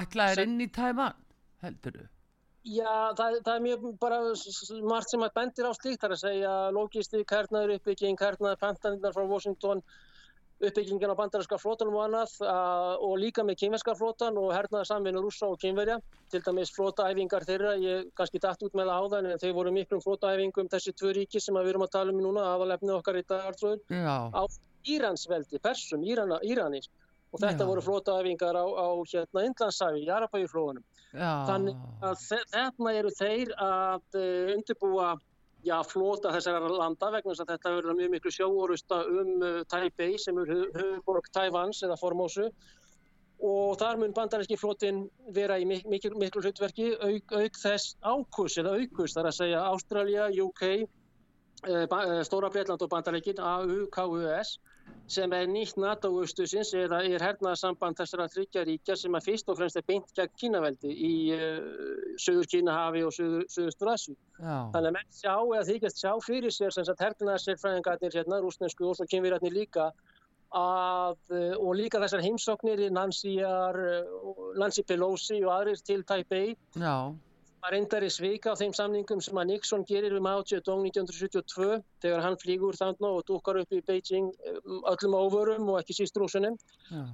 [0.00, 1.16] ætlaðir inn í Tævan,
[1.64, 2.10] heldur þú?
[2.66, 4.18] Já, það, það er mjög bara
[4.90, 9.22] margt sem að bendir á slíkt þar að segja logistík, hernaður uppbygging, hernaður pantanirnar frá
[9.30, 9.82] Washington,
[10.56, 12.36] uppbyggingin á bandarinska flótanum og annað
[13.04, 15.98] og líka með kynverska flótan og hernaður samvinnu rúsa og kynverja,
[16.32, 19.74] til dæmis flótaæfingar þeirra, ég kannski dætt út með það á það en þeir voru
[19.76, 23.26] miklum flótaæfingum þessi tvö ríki sem við erum að tala um núna, aðalefnið okkar í
[23.28, 23.82] dagartröður,
[24.32, 24.42] á
[24.86, 26.88] Íransveldi, Persum, Írana, Íranis
[27.34, 27.68] og þetta Já.
[27.68, 30.84] voru flótaæfingar á, á hérna Indlandsæfi, Jarabæjuflóðunum
[31.16, 35.14] Þannig að þarna eru þeir að uh, undirbúa
[35.66, 40.16] já, flota þessara landa vegna þess að þetta verður mjög miklu sjóorusta um uh, Taipei
[40.22, 42.50] sem er höfuborg Taivans eða Formosu.
[43.46, 45.02] Og þar mun bandaríski flotin
[45.36, 50.30] vera í miklu, miklu hlutverki auk, auk þess ákus eða aukus þar að segja Ástralja,
[50.46, 50.64] UK,
[51.68, 54.56] uh, Stóra Breitland og bandaríkin AU, KUS
[55.10, 59.86] sem er nýtt NATO-austusins eða er hernaðarsamband þessara tryggjaríkja sem að fyrst og fremst er
[59.86, 64.16] beint gegn Kínaveldi í uh, söður Kínahafi og söður, söðustur Asju.
[64.40, 68.98] Þannig að menn sjá eða þykast sjá fyrir sér sem sagt hernaðarsérfræðingarnir hérna, rúsnesku og
[68.98, 69.92] svo kynvirarnir líka
[70.56, 76.56] að, uh, og líka þessar heimsóknir í Nancyar, uh, Nancy Pelosi og aðrir til Taipei.
[76.74, 77.14] Já
[77.66, 81.80] var reyndar í svika á þeim samningum sem að Nixon gerir um Mao Zedong 1972
[82.04, 86.20] þegar hann flýgur þannig og dukkar upp í Beijing um, öllum óvörum og ekki síst
[86.20, 86.60] rúsunum.
[86.92, 87.08] Ja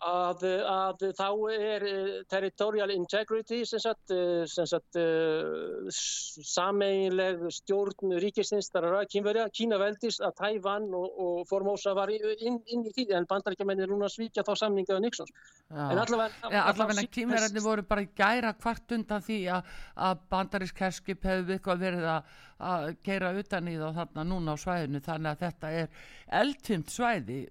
[0.00, 8.16] að, að þá er eh, territorial integrity sem sagt, eh, sem sagt uh, sameinleg stjórn
[8.22, 13.14] ríkistins þar að kynverja, Kínaveldis að Tævann og, og Formosa var inn, inn í tíð
[13.18, 15.32] en bandarækjumenni er núna svíkja þá samningaðu Nixons
[15.70, 19.72] en allavega, ja, allavega kynverjarnir voru bara gæra hvart undan því að,
[20.08, 22.36] að bandarísk herskip hefur eitthvað verið að,
[22.72, 26.06] að gera utan í þá þarna núna á svæðinu þannig að þetta er
[26.40, 27.42] eldfimt svæði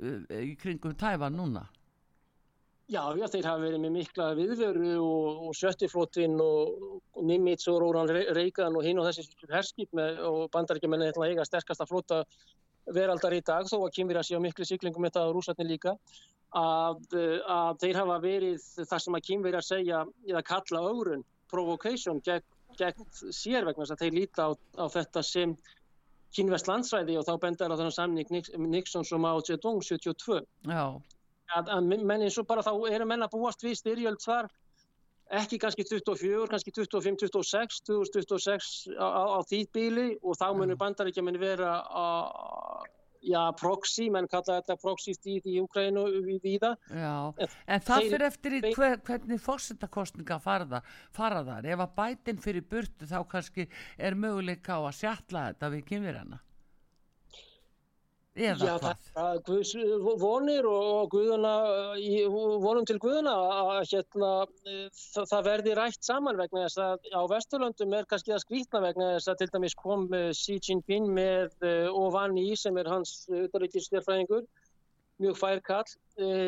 [0.49, 1.69] í kringum Tævann núna
[2.89, 6.79] Já, já, þeir hafa verið með mikla viðveru og, og sjöttiflótinn og,
[7.13, 11.35] og Nimitz og Róran Reykján og hinn og þessi herskip með, og bandarækjumenni ætla að
[11.35, 12.17] eiga sterkast að flóta
[12.89, 15.93] veraldar í dag þó að kymir að sé á miklu syklingum það á rúsatni líka
[16.57, 17.03] að,
[17.45, 19.27] að þeir hafa verið það sem að
[19.61, 21.23] að segja eða kalla ögrun,
[21.53, 22.47] provocation gegn,
[22.81, 25.53] gegn sér vegna þess að þeir líta á, á þetta sem
[26.33, 28.35] kynvest landsræði og þá bendar á þannig samning
[29.13, 30.41] og Mao Zedong 72.
[30.65, 30.97] Já
[31.57, 34.49] að, að menn eins og bara þá eru menn að búast við styrjöld þar
[35.39, 40.73] ekki kannski 24, kannski 25, 26 2026 á, á, á því bíli og þá munur
[40.73, 40.81] mm.
[40.81, 42.87] bandaríkja mun vera að
[43.19, 46.75] Já, proxy, menn kalla þetta proxy stíð í Ukrænu við það.
[46.95, 50.79] Já, en, en það fyrir eftir í hver, hvernig fórsendarkostninga fara,
[51.15, 51.67] fara þar.
[51.67, 56.39] Ef að bætin fyrir burtu þá kannski er möguleika á að sjalla þetta við kynverjana.
[58.39, 59.01] Eða Já, hvað?
[59.15, 59.71] það er Guðs
[60.21, 61.53] vonir og Guðuna,
[62.63, 64.31] vonum til Guðuna að hérna,
[64.95, 69.11] það, það verði rætt saman vegna þess að á Vesturlöndum er kannski að skrítna vegna
[69.17, 74.47] þess að til dæmis kom eh, Xi Jinping með Ovani sem er hans auðvitaðrikistjárfræðingur,
[75.19, 75.87] mjög færkall,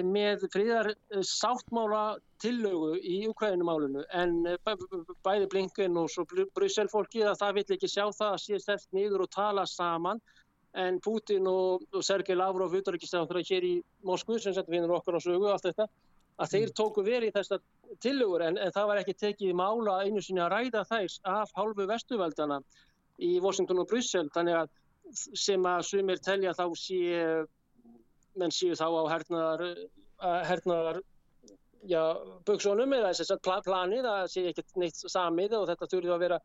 [0.08, 0.94] með fríðar
[1.28, 4.38] sáttmála tillögu í Ukrænumálunu en
[5.26, 6.24] bæði Blinken og svo
[6.56, 10.24] Brussel-fólki að það vill ekki sjá það að sé stert nýður og tala saman
[10.80, 13.74] en Putin og, og Sergei Lavrov utarrikiðstæðan hér í
[14.08, 15.88] Moskvu sem settum við okkur á sögu allt þetta
[16.42, 16.76] að þeir mm.
[16.80, 17.64] tóku verið í þessar
[18.04, 21.88] tillögur en, en það var ekki tekið mála einu sinni að ræða þær af hálfu
[21.90, 22.62] vestuveldana
[23.22, 24.72] í Washington og Bryssel þannig að
[25.36, 27.02] sem að sumir telja þá sé
[28.40, 29.64] menn séu þá á hernaðar
[30.48, 31.02] hernaðar
[31.84, 32.02] já,
[32.48, 36.40] buksónum eða þess að planið að sé ekkert neitt samið og þetta þurfið að vera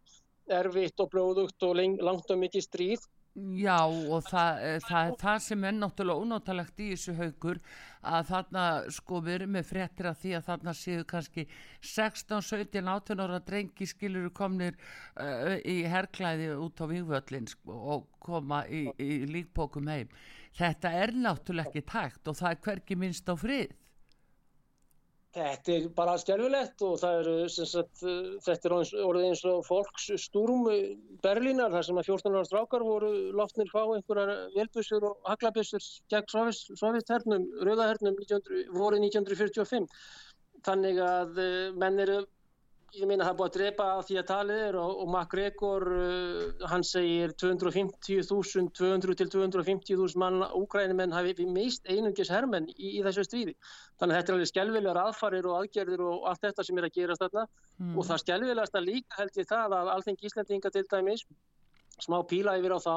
[0.57, 5.65] erfitt og blóðugt og langt og mikið stríð Já og það, eh, það það sem
[5.69, 7.59] er náttúrulega ónáttalegt í þessu haugur
[8.01, 8.63] að þarna
[8.97, 11.45] sko við erum með fréttir af því að þarna séu kannski
[11.83, 14.79] 16, 17, 18 ára drengi skiluru komnir
[15.21, 20.09] uh, í herrklæði út á vývöllin sko, og koma í, í líkbókum heim.
[20.57, 23.77] Þetta er náttúrulega ekki tækt og það er hverki minnst á frið.
[25.37, 28.01] Þetta er bara stjálfilegt og eru, sagt,
[28.47, 30.63] þetta er orðið eins og fólksstúrum
[31.25, 36.55] Berlínar þar sem að 14 ára strákar voru loftnir fá einhverjar velbussur og haglabissur gegn
[36.81, 38.17] sovjethernum, rauðahernum
[38.79, 39.91] voru 1945.
[40.65, 42.23] Þannig að eh, menn eru
[42.95, 46.67] ég minna það búið að drepa á því að talið er og, og MacGregor uh,
[46.71, 53.27] hann segir 250.000 200 til 250.000 mann úgrænumenn hafi mist einungis hermenn í, í þessu
[53.27, 53.57] stríði
[53.99, 56.97] þannig að þetta er alveg skjálfilegar aðfarir og aðgerðir og allt þetta sem er að
[57.01, 57.95] gerast þarna mm.
[57.97, 61.27] og það skjálfilegast að líka held ég það að allting Íslandinga til dæmis
[62.03, 62.97] smá píla yfir á þá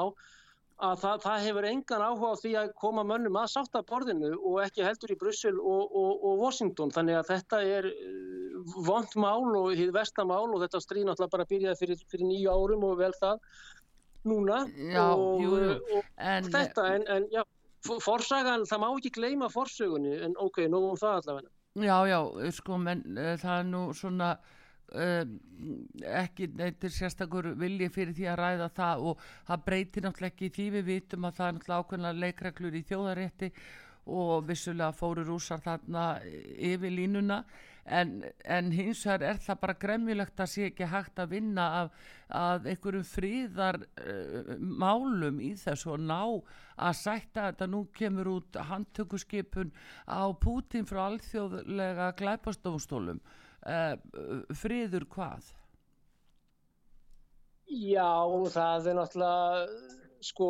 [0.80, 4.60] að það, það hefur engan áhuga á því að koma mönnum að sátta borðinu og
[4.64, 6.92] ekki heldur í Brussel og, og, og Washington.
[6.94, 11.48] Þannig að þetta er uh, vond mál og hið vestamál og þetta stríð náttúrulega bara
[11.52, 13.40] byrjaði fyrir, fyrir nýju árum og vel það
[14.30, 14.62] núna.
[14.92, 16.04] Já, og, jú, jú.
[16.16, 17.44] en, þetta en, en já,
[18.04, 21.52] forsagan, það má ekki gleyma forsögunni en ok, nú um það allavega.
[21.80, 22.18] Já, já,
[22.56, 24.34] sko, menn uh, það er nú svona
[24.90, 25.22] Uh,
[26.18, 30.64] ekki neytir sérstakur vilji fyrir því að ræða það og það breytir náttúrulega ekki því
[30.76, 33.50] við vitum að það er náttúrulega ákveðna leikreglur í þjóðarétti
[34.10, 37.44] og vissulega fóru rúsar þarna yfir línuna.
[37.86, 41.92] En, en hins vegar er það bara gremmilegt að sé ekki hægt að vinna af,
[42.28, 47.70] af einhverjum fríðar uh, málum í þessu og ná að sætta þetta.
[47.70, 49.70] Nú kemur út handtökuskipun
[50.06, 53.38] á Pútin frá alþjóðlega glæpastofnstólum uh,
[54.56, 55.48] friður hvað?
[57.70, 58.10] Já,
[58.50, 59.66] það er náttúrulega
[60.20, 60.46] sko,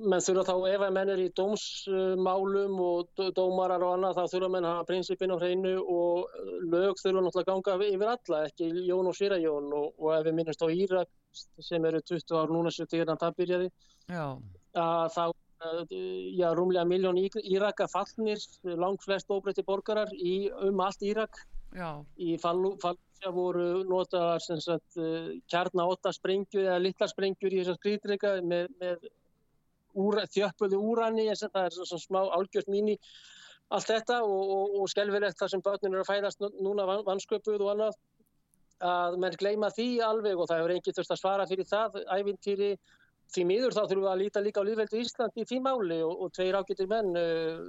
[0.00, 4.50] menn þurfa þá ef að menn er í dómsmálum og dómarar og annað þá þurfa
[4.54, 6.30] menn að hafa prinsipin á hreinu og
[6.70, 10.24] lög þurfa náttúrulega að ganga yfir alla, ekki Jón og Sýra Jón og, og ef
[10.28, 11.10] við minnumst á Írak
[11.62, 13.70] sem eru 20 ár núna sem þegar það byrjaði.
[14.10, 15.24] Að þá
[16.38, 21.42] já, rúmlega miljón Íraka fallnir, langt flest óbreytti borgarar í um allt Írak
[21.76, 22.02] Já.
[22.18, 28.70] Í Fallúsja voru notaðar uh, kjarna 8 sprengjur eða litla sprengjur í þessar skrýtrika með,
[28.80, 29.04] með
[29.98, 32.96] úr, þjöppuðu úrani, það er svona smá álgjörð mín í
[33.70, 37.74] allt þetta og, og, og skelvilegt þar sem börnun eru að fæðast núna vansköpuð og
[37.74, 38.00] annað.
[38.80, 42.70] Að menn gleyma því alveg og það hefur enginn þurft að svara fyrir það æfintýri
[43.30, 46.14] því miður þá þurfum við að líta líka á lífveldu Ísland í því máli og,
[46.24, 47.60] og tveir ágættir menn uh,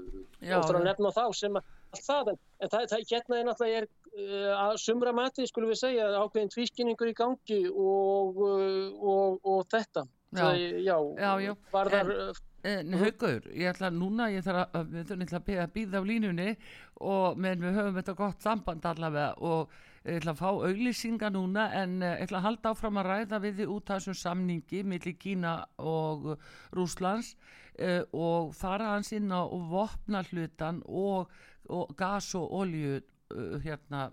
[0.57, 3.89] oftar að nefna þá sem að allt það, en, það, það hérna er náttúrulega er,
[4.11, 9.67] uh, að sumra mati, skulum við segja, ákveðin tvískinningur í gangi og, uh, og, og
[9.71, 10.07] þetta.
[10.31, 11.53] Já, það, já, já, já.
[11.73, 12.11] Varðar,
[12.63, 16.49] en, en haugur, ég ætla núna, ég þarf að, að, býða á línunni
[17.01, 19.73] og menn við höfum þetta gott samband allavega og
[20.05, 23.59] ég ætla að fá auglýsinga núna en ég ætla að halda áfram að ræða við
[23.59, 26.31] því út af þessum samningi millir Kína og
[26.77, 27.35] Rúslands
[27.81, 31.31] uh, og fara hans inn á vopna hlutan og
[31.71, 34.09] og gas og olju uh, hérna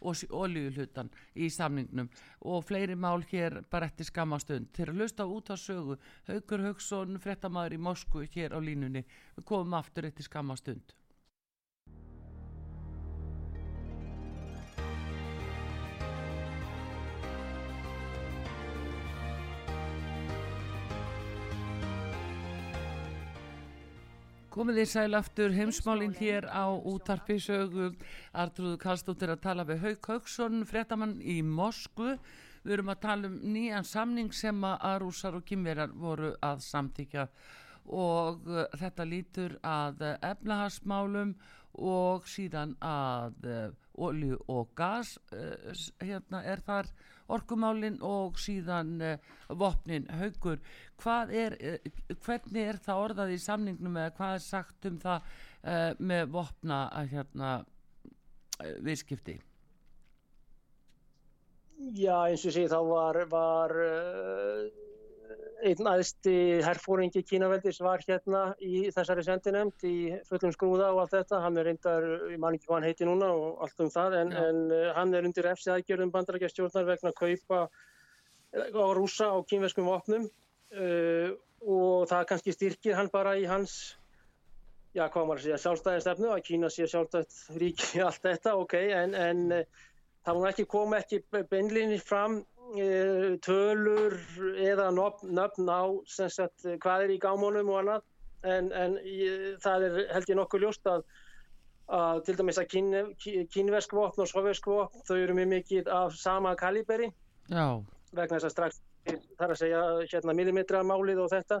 [0.00, 2.10] oljuhlutan í samningnum.
[2.46, 7.18] Og fleiri mál hér bara eftir skamastund til að lusta út á sögu Haugur Haugsson,
[7.18, 9.02] frettamæður í Moskvu hér á línunni,
[9.36, 10.94] við komum aftur eftir skamastund
[24.58, 27.92] Komið þið sæl aftur heimsmálinn hér á útarpisögu.
[28.34, 32.16] Artrúðu Kallstóttir að tala við Hauk Hauksson, frettamann í Moskvu.
[32.64, 37.28] Við erum að tala um nýjan samning sem að rúsar og kymverar voru að samtíkja
[37.86, 41.36] og uh, þetta lítur að uh, efnahagsmálum
[41.78, 43.70] og síðan að uh,
[44.10, 45.70] olju og gas uh,
[46.02, 46.90] hérna er þar
[47.34, 50.60] orkumálin og síðan uh, vopnin haugur.
[51.06, 55.92] Er, uh, hvernig er það orðað í samningnum eða hvað er sagt um það uh,
[55.98, 56.80] með vopna
[57.12, 57.52] hérna,
[58.82, 59.38] viðskipti?
[61.94, 63.74] Já eins og sé þá var, var
[65.66, 69.94] einn aðsti herrfóringi Kínaveldis var hérna í þessari sendinemnd í
[70.28, 73.30] fullum skrúða og allt þetta, hann er reyndar, ég man ekki hvað hann heiti núna
[73.34, 77.18] og allt um það, en, en uh, hann er undir efsið aðgjörðum bandarækjastjórnar vegna að
[77.18, 77.62] kaupa
[78.54, 81.30] eh, á rúsa á kínveskum vopnum uh,
[81.66, 83.96] og það kannski styrkir hann bara í hans,
[84.94, 89.44] já hvað maður segja, sjálfstæðistefnu, að Kína sé sjálfstæðt ríki allt þetta, ok, en, en
[90.22, 92.44] það mun ekki koma ekki beinlinni fram
[93.44, 94.16] tölur
[94.60, 98.02] eða nöfn á sagt, hvað er í gámónum og annað.
[98.46, 98.98] En, en
[99.62, 101.02] það er held ég nokkuð ljóst að,
[101.90, 102.92] að til dæmis að kín,
[103.50, 107.10] kínversk vopn og sovjersk vopn þau eru mjög mikið af sama kaliberi.
[107.48, 107.80] Já.
[108.12, 108.80] vegna þess að strax
[109.38, 111.60] þar að segja hérna millimetra málið og þetta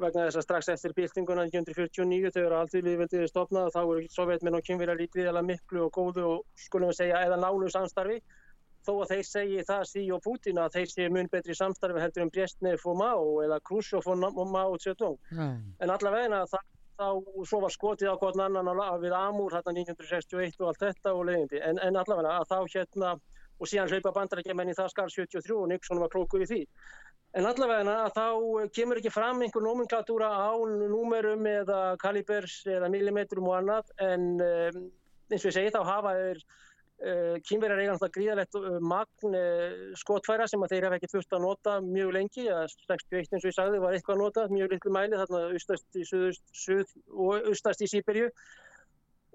[0.00, 4.08] vegna þess að strax eftir byltinguna 1949 þau eru aldrei viðveldið stopnað og þá eru
[4.12, 8.18] sovjetmenn og kynverjar lítið eða miklu og góðu og skulum við segja eða nálu samstarfi
[8.86, 12.26] þó að þeir segi það sí og Putin að þeir séu mun betri samstarfi heldur
[12.26, 14.06] um Brestnev og Mao eða Khrushchev
[15.06, 15.18] og.
[15.30, 15.56] Mm.
[15.82, 16.66] En allavega það,
[16.96, 18.70] þá, og svo var skotið á hvort annan
[19.02, 23.16] við Amúr hérna 1961 og allt þetta og leiðindi, en, en allavega að þá hérna,
[23.56, 26.62] og síðan hlaupa bandarækjumenn í það skar 73 og Nixon var klókuð í því.
[27.36, 30.56] En allavega að þá kemur ekki fram einhver nomenklatúra á
[30.88, 34.86] númerum eða kalibers eða millimetrum og annað, en um,
[35.28, 36.40] eins og ég segi þá hafa þeir
[36.96, 41.74] Kínverjar eiga náttúrulega gríðalegt uh, magn uh, skotfæra sem þeir hafa ekki þurft að nota
[41.84, 45.42] mjög lengi, 61 eins og ég sagði var eitthvað að nota, mjög litlu mæli þarna
[45.52, 46.06] austast í
[47.84, 48.30] í Sýberju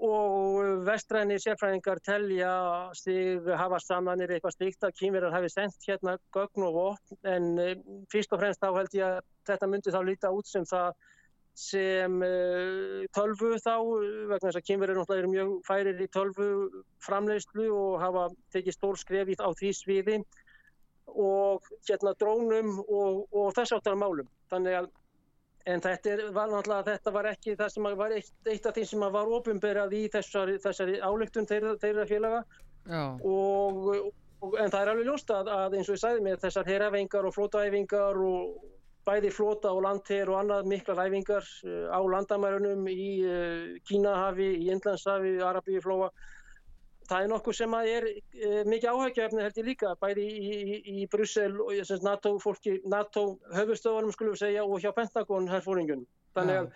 [0.02, 2.52] og vestræni sérfræðingar telja
[2.98, 7.20] stig hafa samanir eitthvað stíkt að Kínverjar hafi sendt hérna gögn og vopn.
[7.30, 7.52] En
[8.10, 9.20] fyrst og fremst þá held ég að
[9.52, 10.96] þetta myndi þá líta út sem það
[11.58, 13.76] sem uh, tölvu þá
[14.30, 16.48] vegna þess að kynverið náttúrulega eru mjög færir í tölvu
[17.04, 20.18] framleiðslu og hafa tekið stór skref á því sviði
[21.12, 24.30] og hérna drónum og, og þess áttar málum.
[24.52, 24.92] Þannig að
[25.70, 28.86] en þetta er, var náttúrulega þetta var ekki það sem var eitt, eitt af því
[28.90, 32.42] sem var ofinberað í þessari, þessari álygtun þeirra, þeirra félaga
[32.90, 33.90] og,
[34.42, 37.28] og en það er alveg ljóst að, að eins og ég sæði mér þessar herravengar
[37.30, 38.56] og flótaæfingar og
[39.08, 44.70] bæði flota og landher og annað mikla ræfingar eh, á landamærunum í eh, Kínahafi, í
[44.74, 46.12] Indlandshafi, Arabíuflóa.
[47.10, 51.10] Það er nokkuð sem er eh, mikið áhægjaefni held ég líka, bæði í, í, í
[51.12, 53.26] Brussel og NATO fólki, NATO
[53.58, 56.06] höfustöðunum skulum segja og hjá Pentagon herfóringunum.
[56.38, 56.70] Þannig að,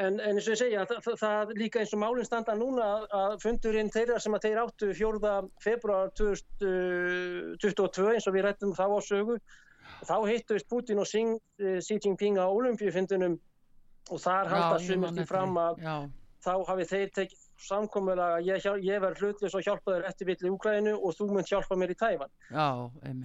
[0.00, 3.36] en, en eins og ég segja, það, það líka eins og málinn standa núna að
[3.42, 5.34] fundurinn þeirra sem að þeir áttu 4.
[5.66, 9.36] februar 2022 eins og við rættum þá á sögu,
[10.08, 11.22] þá hittust Putin og Xi,
[11.62, 13.38] eh, Xi Jinping á olimpíufindunum
[14.10, 15.94] og þar halda sumurki fram að já.
[16.42, 20.50] þá hafi þeir tekið samkomulega að ég, ég verð hlutlis og hjálpa þér eftir villi
[20.50, 22.32] í Úkrænu og þú mynd hjálpa mér í Tæfan.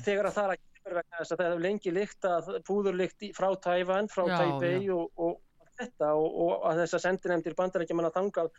[0.06, 3.30] Þegar að það er að gera vegna þess að það hefur lengi líkt að púðurlikt
[3.38, 5.40] frá Tæfan, frá Tæbei og, og
[5.78, 8.54] þetta og, og að þess að sendinemdir bandar ekki manna þangað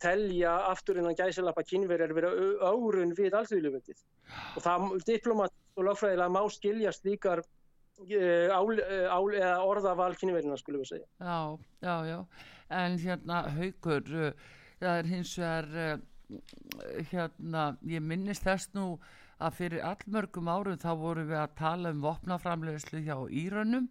[0.00, 2.30] telja afturinn að gæsilappa kynverjar vera
[2.64, 3.98] árun við alþjóðljöfundið
[4.56, 7.42] og það diplomat og lagfræðilega má skiljast líkar
[8.00, 11.06] ál, eh, ál, eða orðaval kynverðina skulum við segja.
[11.20, 12.18] Já, já, já,
[12.80, 14.32] en hérna haugur, eh,
[14.80, 16.00] það er hins vegar,
[17.10, 18.98] hérna, ég minnist þess nú
[19.40, 23.88] að fyrir allmörgum árum þá vorum við að tala um vopnaframlegslu hjá Írannum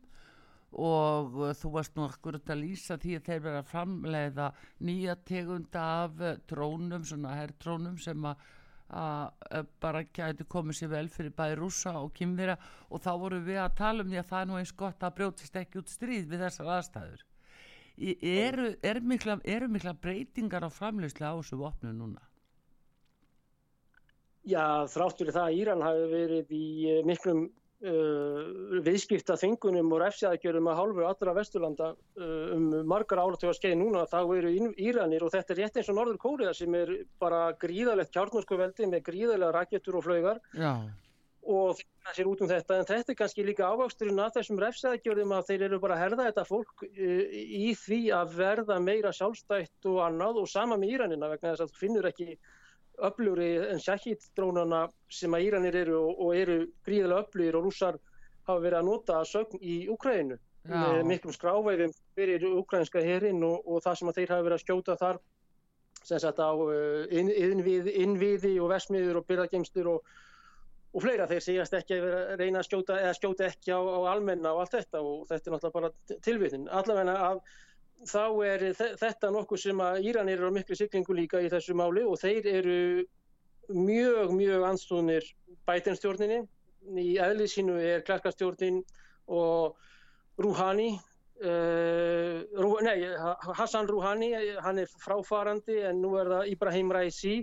[0.72, 4.52] og þú varst nú akkurat að lýsa því að þeir verða að framleiða
[4.86, 8.46] nýja tegunda af drónum, svona herrdrónum sem að
[8.90, 12.56] að bara gæti komið sér vel fyrir bæði rúsa og kymvira
[12.90, 15.18] og þá voru við að tala um því að það er nú eins gott að
[15.20, 17.26] brjótist ekki út stríð við þessar aðstæður
[18.00, 22.22] eru, eru, mikla, eru mikla breytingar á framleyslu á þessu vopnu núna?
[24.48, 27.42] Já, þráttur í það að Íran hafi verið í eh, miklum
[27.86, 34.06] uh, viðskipta þingunum og refsjaðgjörðum að hálfu allra vesturlanda uh, um margar áratöga skeið núna
[34.10, 38.14] þá eru Íranir og þetta er rétt eins og Norður Kóriða sem er bara gríðalegt
[38.16, 40.74] kjartnorsku veldi með gríðalega rakettur og flögar Já.
[41.48, 45.36] og það sér út um þetta en þetta er kannski líka ávaksturinn að þessum refsjaðgjörðum
[45.38, 49.92] að þeir eru bara að herða þetta fólk uh, í því að verða meira sjálfstætt
[49.92, 52.34] og annað og sama með Íranina vegna þess að finnur ekki
[53.08, 58.00] öflugri en Shahid-drónana sem að Íranir eru og, og eru gríðilega öflugir og rússar
[58.50, 60.40] hafa verið að nota sögn í Ukrænu
[60.70, 64.66] með miklum skráveifum fyrir ukrainska herin og, og það sem að þeir hafa verið að
[64.66, 65.20] skjóta þar
[66.04, 70.12] sem sagt á uh, inn, innviði, innviði og vesmiður og byrðagemstur og,
[70.94, 71.28] og fleira.
[71.30, 74.54] Þeir segjast ekki að vera að reyna að skjóta eða skjóta ekki á, á almenna
[74.54, 77.42] og allt þetta og þetta er náttúrulega bara tilvitin allavega að
[78.08, 78.64] þá er
[79.00, 82.48] þetta nokkuð sem að Íranir eru á miklu syklingu líka í þessu máli og þeir
[82.48, 82.80] eru
[83.70, 85.28] mjög, mjög anstóðnir
[85.68, 86.42] bætinstjórninni.
[86.96, 88.82] Í eðlið sínu er klarkastjórnin
[89.30, 89.76] og
[90.40, 90.94] Rouhani,
[91.44, 93.04] uh, Rú, nei,
[93.60, 94.32] Hassan Rouhani,
[94.64, 97.36] hann er fráfarandi en nú er það Ibrahim Raisi,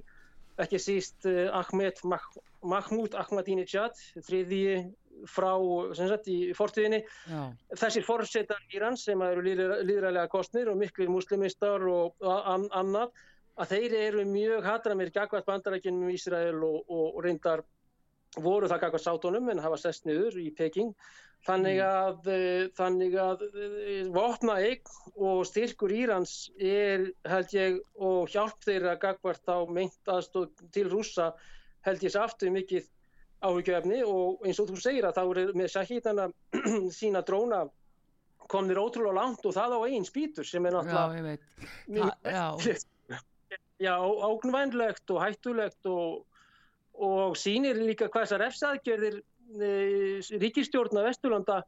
[0.56, 4.86] ekki síst uh, Ahmed Mahmoud Ahmadinejad, þriðji
[5.30, 5.52] frá
[5.96, 7.40] sagt, í fortíðinni Já.
[7.82, 13.14] þessir fórsetar Íran sem eru líðræðilega kostnir og miklu muslimistar og an, annað
[13.56, 17.64] að þeir eru mjög hatramir gagvært bandarækjunum í Ísrael og, og, reyndar
[18.36, 20.92] voru það gagvært sátónum en hafa sest niður í Peking
[21.46, 21.86] þannig mm.
[21.86, 22.72] að, mm.
[22.76, 29.48] þannig að eh, vopna eign og styrkur Írans er held ég og hjálp þeirra gagvært
[29.48, 31.30] á meint aðstóð til rúsa
[31.86, 32.90] held ég saftu mikið
[33.46, 36.28] áhyggjöfni og eins og þú segir að þá er með Shahidana
[36.98, 37.64] sína dróna
[38.50, 41.38] komnir ótrúlega langt og það á einn spýtur sem er náttúrulega
[42.22, 42.46] já,
[43.86, 46.26] já ágnvænlegt og hættulegt og,
[46.94, 49.72] og sínir líka hvað þessar efsaðgerðir e,
[50.42, 51.62] ríkistjórna Vesturlanda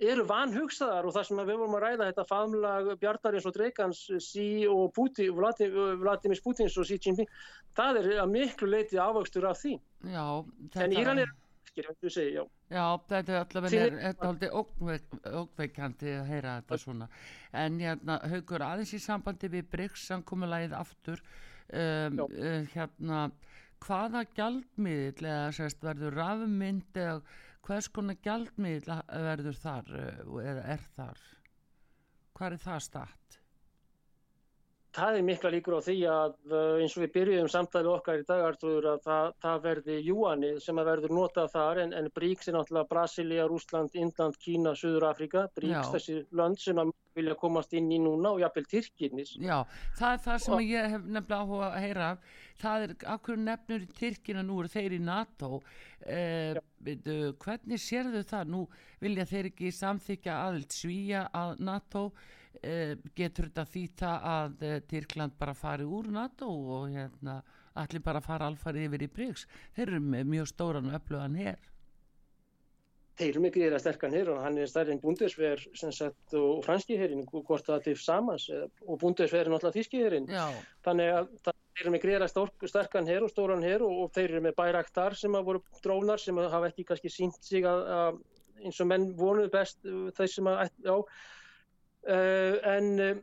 [0.00, 4.46] eru vanhugsaðar og það sem við vorum að ræða þetta faðmlag Bjartarins og Dreikans sí
[4.70, 7.30] og Putin, Vladimir Putins og Xi Jinping,
[7.76, 9.76] það er að miklu leiti ávöxtur af því.
[10.08, 10.26] Já,
[10.72, 10.84] þetta...
[10.86, 11.32] En Íran er
[11.72, 12.44] já.
[12.68, 14.50] Já, þetta er allavega
[15.40, 17.08] ógveikandi að heyra þetta svona.
[17.52, 21.22] En hérna, haugur aðeins í sambandi við Bryggs samkomiðlæðið aftur,
[21.72, 23.30] um, uh, hérna,
[23.82, 27.22] hvaða gjaldmiðl eða sérst verður rafmynd eða
[27.66, 31.24] hvers konar gjaldmiðl verður þar eh, eða er þar
[32.36, 33.21] hvað er það statt?
[34.92, 38.26] Það er mikla líkur á því að eh, eins og við byrjuðum samtali okkar í
[38.28, 42.50] dag Artur, að það, það verði júanið sem að verður notað þar en, en Bríks
[42.50, 47.72] er náttúrulega Brasilia, Rúsland, Indland, Kína, Suður Afrika Bríks þessi lönd sem að vilja komast
[47.76, 49.62] inn í núna og jafnvel Tyrkinis Já,
[49.98, 52.10] það er það sem og, ég hef nefnilega áhuga að heyra
[52.62, 55.62] það er, hverju nefnur Tyrkina nú eru þeir í NATO?
[56.04, 58.52] Eh, hvernig sér þau það?
[58.52, 58.62] Nú
[59.02, 62.06] vilja þeir ekki samþykja aðild svíja að NATO.
[62.10, 62.41] eh,
[63.16, 67.40] getur þetta þýta að eh, Tyrkland bara fari úr NATO og hérna
[67.80, 69.46] allir bara fara alfarið yfir í Bryggs
[69.76, 71.70] þeir eru með mjög stóran og öflugan hér
[73.18, 75.64] þeir eru mikið eða sterkan hér og hann er stærri en búndesver
[76.38, 80.30] og franski hérin hvort það til samans og búndesver er náttúrulega þíski hérin
[80.84, 82.30] þannig að þeir eru mikið eða
[82.72, 86.20] sterkan hér og stóran hér og, og þeir eru með bæraktar sem hafa voru drónar
[86.20, 88.22] sem hafa ekki kannski sínt sig að, að
[88.62, 89.80] eins og menn vonuð best
[90.16, 90.96] þeir sem að já,
[92.06, 93.18] en uh,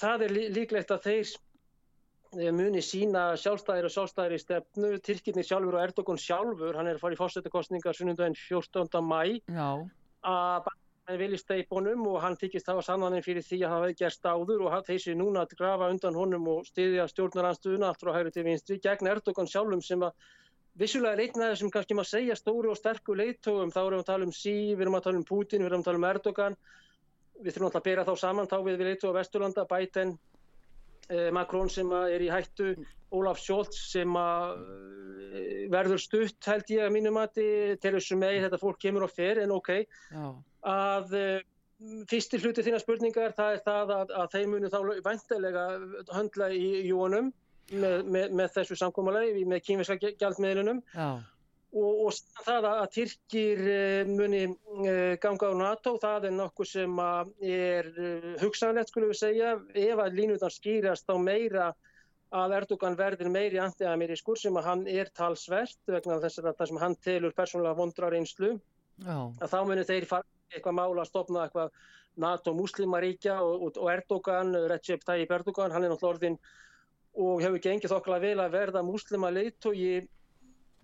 [0.00, 1.34] það er líklegt að þeir
[2.54, 4.92] muni sína sjálfstæðir og sjálfstæðir í stefnu.
[5.06, 8.88] Tyrkirni sjálfur og Erdogan sjálfur hann er farið í fórsetakostningar sunnundaginn 14.
[9.06, 9.20] mæ
[10.24, 10.70] að
[11.04, 14.62] hann vilji steipunum og hann þykist hafa sannaninn fyrir því að það hefði gerst áður
[14.64, 18.46] og þeir sé núna að grafa undan honum og stiðja stjórnaransstuðuna allt frá hægri til
[18.46, 20.16] vinstri gegn Erdogan sjálfum sem að
[20.80, 24.08] vissulega einn af þessum kannski maður segja stóru og sterku leittóum þá erum við að
[24.08, 26.56] tala um sí, við erum að tala um Putin, við erum að tala um Erdogan
[27.40, 30.16] við þurfum alltaf að bera þá saman þá við við leittóa Vesturlanda, Biden
[31.12, 32.72] Eh, Macron sem er í hættu,
[33.14, 38.60] Olaf Scholz sem eh, verður stutt held ég að mínum að til þessum megi þetta
[38.62, 39.70] fólk kemur og fer en ok.
[39.84, 40.24] Já.
[40.64, 41.44] að eh,
[42.08, 45.64] fyrsti hluti þína spurningar það er það að, að þeir munu þá vantilega
[46.16, 47.28] höndla í júanum
[47.74, 50.80] með, með, með þessu samkómalagi með kýmiska gjaldmiðlunum
[51.74, 57.00] og, og það að Tyrkir eh, muni eh, ganga á NATO, það er nokkuð sem
[57.02, 61.72] er eh, hugsanlegt skulum við segja, ef að línuðan skýrast á meira
[62.34, 66.80] að Erdogan verður meiri anti-amerískur sem að hann er talsvert vegna þess að það sem
[66.82, 68.56] hann telur persónulega vondrar einslu,
[69.04, 71.70] að þá munir þeir fara eitthvað mála að stopna eitthvað
[72.24, 76.38] NATO-muslimaríkja og, og, og Erdogan, Recep Tayyip Erdogan, hann er náttúrulega orðin
[77.14, 80.02] og hefur gengið þokkala vel að verða muslima leiðtogi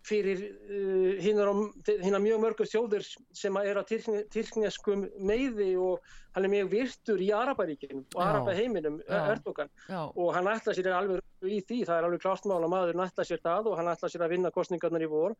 [0.06, 6.70] fyrir uh, hína mjög mörgur þjóður sem er á tyrkneskum meiði og hann er mjög
[6.74, 9.70] virtur í Araparíkinu og Arapaheiminum, Erdogan.
[9.90, 10.00] Já.
[10.14, 13.42] og hann ætla sér alveg í því, það er alveg kláttmála maður, hann ætla sér
[13.42, 15.36] það og hann ætla sér að vinna kostningarnar í vor.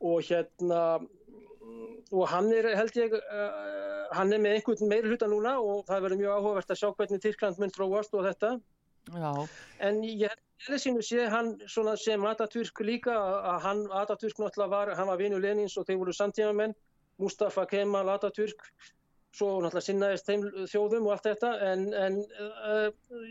[0.00, 0.82] Og hérna
[2.10, 6.04] og hann er held ég uh, hann er með einhvern meiri hluta núna og það
[6.06, 8.56] verður mjög áhugavert að sjá hvernig Tyrkland mun tróast og þetta
[9.08, 9.48] Já.
[9.80, 15.08] en ég Eðlisínu sé hann svona sem Atatürk líka að hann, Atatürk náttúrulega var, hann
[15.08, 16.74] var vinu Lenins og þeir voru samtímamenn,
[17.20, 18.66] Mustafa Kemal Atatürk,
[19.32, 22.88] svo náttúrulega sinnaðist þeim þjóðum og allt þetta en, en uh,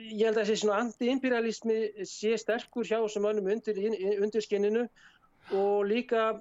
[0.09, 3.81] ég held að þessi svona anti-imperialismi sé sterkur hjá þessum önnum undir,
[4.17, 4.87] undir skinninu
[5.53, 6.31] og líka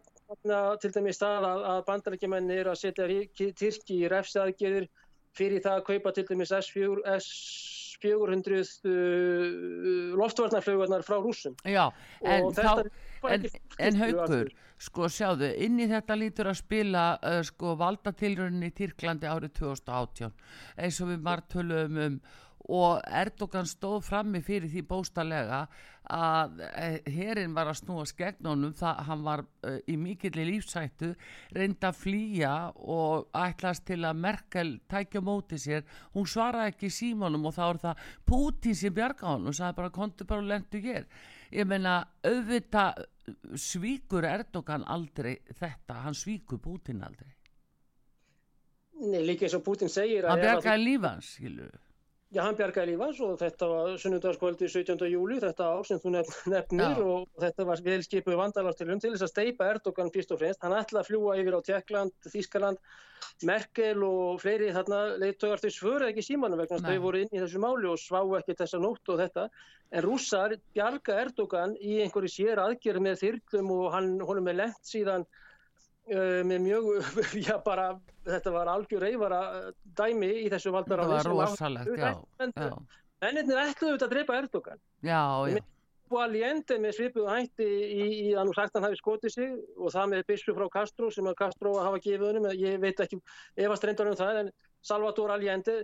[0.81, 4.89] til dæmi stað að, að bandarækjumenn er að setja Tyrki í refsaðgerðir
[5.37, 11.89] fyrir það að kaupa til dæmis S4, S 400 uh, loftvarnarflögunar frá rúsum Já,
[12.23, 12.87] en, þá,
[13.29, 13.47] en,
[13.79, 19.31] en haugur sko sjáðu, inn í þetta lítur að spila uh, sko valdatilröðinni í Tyrklandi
[19.31, 20.37] árið 2018
[20.79, 22.21] eins og við margtöluðum um
[22.69, 25.63] og Erdogan stóð frammi fyrir því bóstalega
[26.09, 26.61] að
[27.09, 31.11] hérinn var að snúa skegnunum það hann var uh, í mikill í lífsættu
[31.57, 35.85] reynda að flýja og ætlast til að Merkel tækja móti sér,
[36.17, 39.97] hún svaraði ekki símónum og þá er það Putin sem bjarga hann og sagði bara
[39.99, 41.09] kontur bara og lendu hér.
[41.53, 42.87] Ég menna auðvita
[43.57, 47.33] svíkur Erdogan aldrei þetta, hann svíkur Putin aldrei.
[48.99, 51.88] Nei, líka eins og Putin segir að hann bjargaði lífans, skiljuðu
[52.29, 55.07] Já, hann bjargaði lífans og þetta var sunnundarskvöldi 17.
[55.09, 56.89] júli, þetta ár sem þú nefnir Já.
[57.01, 60.61] og þetta var velskipuð vandalartilum til þess að steipa Erdogan fyrst og fremst.
[60.61, 62.83] Hann ætlaði að fljúa yfir á Tjekkland, Þískaland,
[63.49, 67.65] Merkel og fleiri þarna leittögar þau svöruð ekki símanum vegna þau voru inn í þessu
[67.65, 69.49] máli og svá ekki þessa nótt og þetta.
[69.89, 74.85] En rússar bjarga Erdogan í einhverju sér aðgerð með þyrklum og hann, honum er lent
[74.85, 76.93] síðan uh, með mjög,
[77.49, 77.95] já bara
[78.29, 79.41] þetta var algjör reyfara
[79.99, 81.17] dæmi í þessu valdaráði.
[81.19, 82.13] Þetta var rosalegt, já.
[82.47, 82.71] já.
[83.29, 84.81] Ennirnir ætluðu þetta að drepa Erdogan.
[85.03, 85.61] Já, já.
[86.09, 89.93] Og Allende með svipuðu hætti í, í að nú sagt hann hafi skotið sig og
[89.93, 93.19] það með bissu frá Castro sem að Castro hafa gefið hennum, ég veit ekki
[93.61, 94.49] efast reyndar um það, en
[94.89, 95.83] Salvador Allende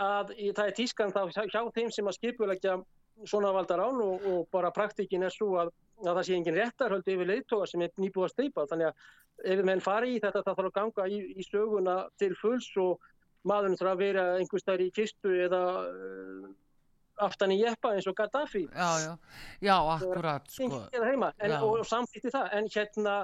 [0.00, 1.20] að í, það er tískan þá
[1.52, 2.78] hjá þeim sem að skipulegja
[3.24, 5.72] svona valdar án og, og bara praktikin er svo að,
[6.04, 9.64] að það sé engin réttarhöldu yfir leiðtóa sem er nýbúið að steipa þannig að ef
[9.68, 13.08] menn fari í þetta það þarf að ganga í, í söguna til fulls og
[13.46, 16.46] maðurinn þarf að vera einhvers þar í kistu eða uh,
[17.26, 18.66] aftan í jeppa eins og Gaddafi.
[18.68, 19.12] Já, já,
[19.64, 20.82] já, akkurat sko.
[20.92, 22.48] en, og, og samþýtti það.
[22.58, 23.16] En hérna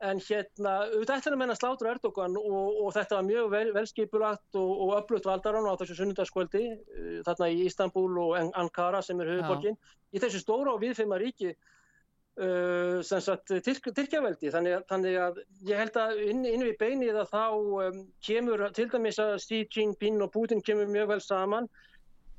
[0.00, 4.70] en hérna, auðvitað ætlaði að slátra Erdogan og, og þetta var mjög vel, velskipulagt og,
[4.84, 9.76] og öflugt valdarann á þessu sunnundaskvöldi uh, þarna í Istanbul og Ankara sem er höfuborgin,
[10.14, 14.52] í þessu stóra og viðfeima ríki uh, sem sagt Tyrk, Tyrkjaveldi.
[14.54, 17.44] Þannig, þannig að ég held að inn, inn við beinið að þá
[17.84, 21.68] um, kemur til dæmis að Xi Jinping og Putin kemur mjög vel saman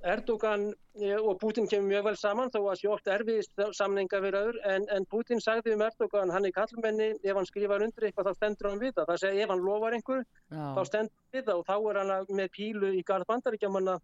[0.01, 0.71] Erdogan
[1.01, 4.87] eh, og Putin kemur mjög vel saman þó að sjótt erfiðist samninga við öður en,
[4.95, 8.71] en Putin sagði um Erdogan hann er kallmenni, ef hann skrifar undir eitthvað þá stendur
[8.71, 10.65] hann við það, það segja ef hann lofar einhver Já.
[10.77, 13.97] þá stendur hann við það og þá er hann með pílu í garð bandaríkjamanna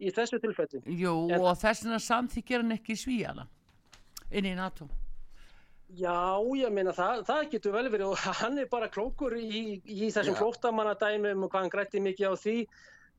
[0.00, 0.82] í þessu tilfelli.
[0.86, 3.46] Jú en, og þess vegna samþykir hann ekki svíjana
[4.30, 4.86] inn í NATO.
[5.98, 10.14] Já, ég meina það, það getur vel verið og hann er bara klókur í, í
[10.14, 12.56] þessum klóttamannadæmum og hvað hann grætti mikið á því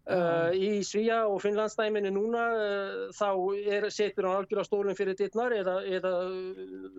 [0.02, 3.28] Uh, í Svíja og Finnlandsdæminu núna uh, þá
[3.70, 6.14] er, setur hann algjörlega stólinn fyrir dittnar eða, eða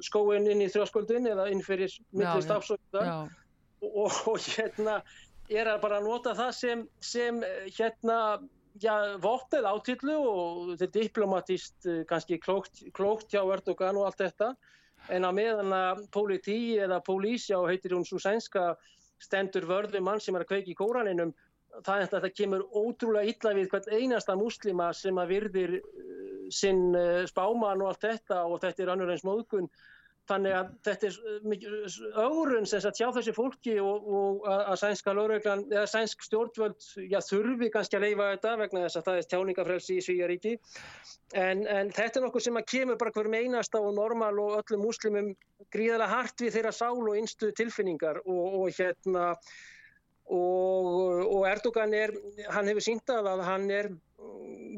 [0.07, 5.01] skóinn inn í þrjósköldin eða inn fyrir milli stafsókta og, og, og hérna
[5.51, 7.43] er að bara nota það sem, sem
[7.75, 8.21] hérna
[8.79, 8.95] já,
[9.27, 14.55] vopnið átillu og þetta er diplomatist kannski klókt, klókt hjá Erdogan og allt þetta.
[15.11, 18.77] En að meðan að politi eða polísjá heitir hún svo sænska
[19.23, 21.35] stendur vörðum mann sem er að kveiki í kóraninum
[21.81, 27.23] það þetta kemur ótrúlega illa við hvert einasta muslima sem að virðir uh, sinn uh,
[27.31, 29.71] spáman og allt þetta og þetta er annur eins móðgun.
[30.31, 31.17] Þannig að þetta er
[32.23, 37.19] ögrun sem að sjá þessi fólki og, og að sænska lögreglan eða sænsk stjórnvöld já,
[37.27, 40.55] þurfi kannski að leifa þetta vegna þess að það er tjáningafrelsi í Svíjaríki
[41.35, 44.87] en, en þetta er nokkuð sem að kemur bara hverjum einasta og normal og öllum
[44.87, 45.35] muslimum
[45.75, 49.33] gríðarlega hart við þeirra sál og einstu tilfinningar og, og hérna
[50.33, 50.89] og,
[51.27, 52.15] og Erdogan er,
[52.55, 53.89] hann hefur síntað að hann er,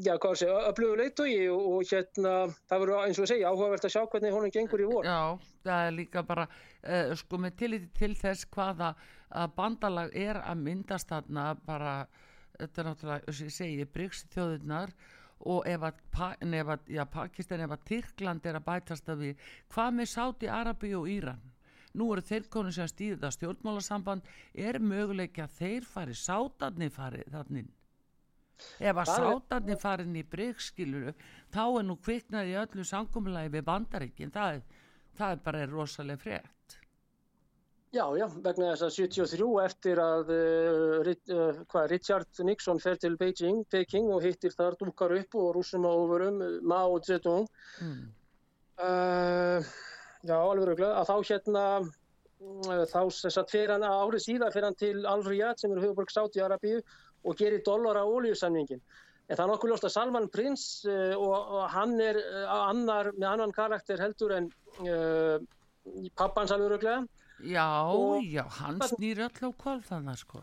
[0.03, 2.35] já hvað sé, öflugur leittói og, og hérna
[2.67, 5.07] það verður eins og að segja áhugavert að sjá hvernig honum gengur í vor.
[5.07, 5.21] Já,
[5.67, 6.47] það er líka bara,
[6.83, 8.95] uh, sko með tilliti til þess hvaða
[9.55, 11.97] bandalag er að myndast þarna bara,
[12.59, 14.93] þetta er náttúrulega, þess að ég segi, Bryggs þjóðurnar
[15.51, 16.05] og ef að,
[16.45, 19.33] ef að já, Pakistan, ef að Tyrkland er að bætast af því,
[19.73, 21.41] hvað með Sáti, Arabi og Íran?
[21.95, 24.29] Nú eru þeir konu sem stýðið að stjórnmálasamband.
[24.53, 27.73] Er möguleik að þeir fari sátarni farið þannig
[28.79, 31.13] ef að sátarni farin í bryggskiluru
[31.53, 34.33] þá er nú kviknað í öllu sangumlagi við bandaríkin.
[34.35, 34.61] Það,
[35.17, 36.77] það er bara rosalega frétt.
[37.95, 43.15] Já, já, vegna þess að 73 eftir að uh, uh, hvað, Richard Nixon fer til
[43.15, 47.47] Beijing, Peking og hittir þar dúkar upp og rúsum á ofurum Mao Zedong.
[47.79, 48.01] Mm.
[48.83, 49.69] uh,
[50.25, 54.67] Já, alveg röglega, að þá hérna mm, þá þess að fyrir hann árið síðan fyrir
[54.69, 56.79] hann til Al-Riyadh sem er höfuborg Sáti Arabíu
[57.25, 58.81] og gerir dollara ólíusamningin.
[59.25, 63.11] En það er nokkuð ljóst að Salman Prins uh, og, og hann er uh, annar,
[63.17, 64.49] með annan karakter heldur en
[64.85, 65.37] uh,
[66.17, 67.05] pappans alveg röglega.
[67.45, 70.41] Já, og, já, hann snýr öll á kval þannig sko.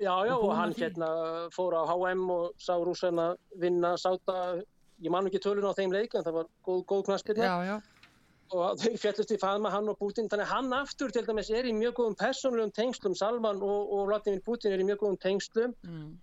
[0.00, 1.10] Já, já, og, og hann hérna
[1.54, 3.30] fór á HM og sá rúsarna
[3.60, 4.58] vinna Sáta,
[5.04, 7.48] ég man ekki tölun á þeim leik en það var góð, góð knaspirna.
[7.48, 7.93] Já, já
[8.52, 11.72] og þau fjallist í faðma hann og Putin þannig hann aftur til dæmis er í
[11.76, 15.74] mjög góðum personlegum tengslum, Salman og, og Vladimir Putin er í mjög góðum tengslum.
[15.88, 16.14] Mm.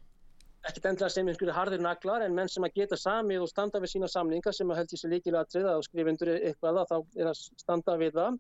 [0.62, 3.96] ekkert endla sem einhverju harðir naglar en menn sem að geta samið og standa við
[3.96, 6.98] sína samninga sem að held ég sér líkilega að triða og skrifundur eitthvað að þá
[7.18, 8.38] er að standa við það.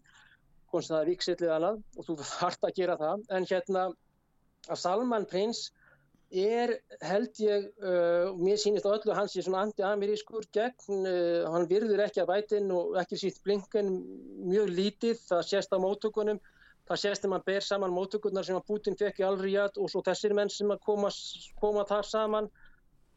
[0.69, 3.23] Hvort það er vikslið annað og þú þarft að gera það.
[3.33, 3.87] En hérna
[4.69, 5.63] að Salman prins
[6.31, 6.71] er
[7.03, 12.05] held ég, uh, mér sýnist á öllu hans er svona anti-amerískur gegn, uh, hann virður
[12.05, 13.91] ekki að vætin og ekki sítt blinken
[14.47, 16.39] mjög lítið, það sést á mótökunum,
[16.87, 20.03] það sést þegar maður ber saman mótökunar sem að Putin fekk í Alriad og svo
[20.05, 21.11] þessir menn sem að koma,
[21.59, 22.47] koma þar saman,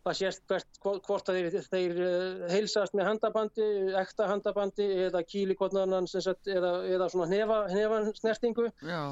[0.05, 3.69] það sést hvert, hvort að þeir, þeir uh, heilsast með handabandi,
[4.03, 8.69] ekta handabandi eða kílikotnaðan eða, eða svona hnefa, hnefa snertingu.
[8.83, 9.07] Já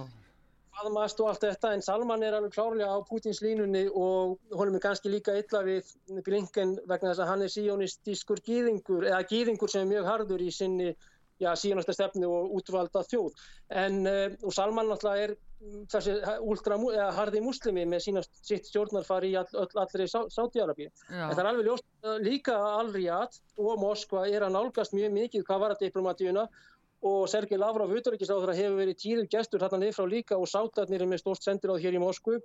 [0.72, 1.72] faðmast og allt þetta?
[1.76, 5.92] En Salman er alveg klárlega á Pútins línunni og honum er kannski líka illa við
[6.26, 10.50] Blinken vegna þess að hann er síjónistískur gýðingur eða gýðingur sem er mjög hardur í
[10.54, 10.92] sinni
[11.42, 13.46] já, síjónasta stefnu og útvalda þjóð.
[13.82, 15.34] En uh, og Salman náttúrulega er
[15.92, 20.88] þessi ultra, eða harði muslimi með sína sitt stjórnarfari í all, all, allri Sáti-Arabi.
[21.12, 25.62] En það er alveg ljóst líka Al-Riyad og Moskva er að nálgast mjög mikið hvað
[25.64, 26.46] var að diplomatíuna
[27.02, 31.10] og Sergei Lavrov, utarrikiðsáður, hefur verið tíður gestur þarna niður frá líka og sátarnir er
[31.10, 32.38] með stórt sendiráð hér í Moskvu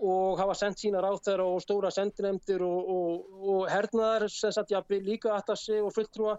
[0.00, 4.72] og hafa sendt sína ráð þeirra og stóra sendinemdir og, og, og hernaðar sem satt
[4.72, 6.38] jafnveg líka aðtassi og fulltrúa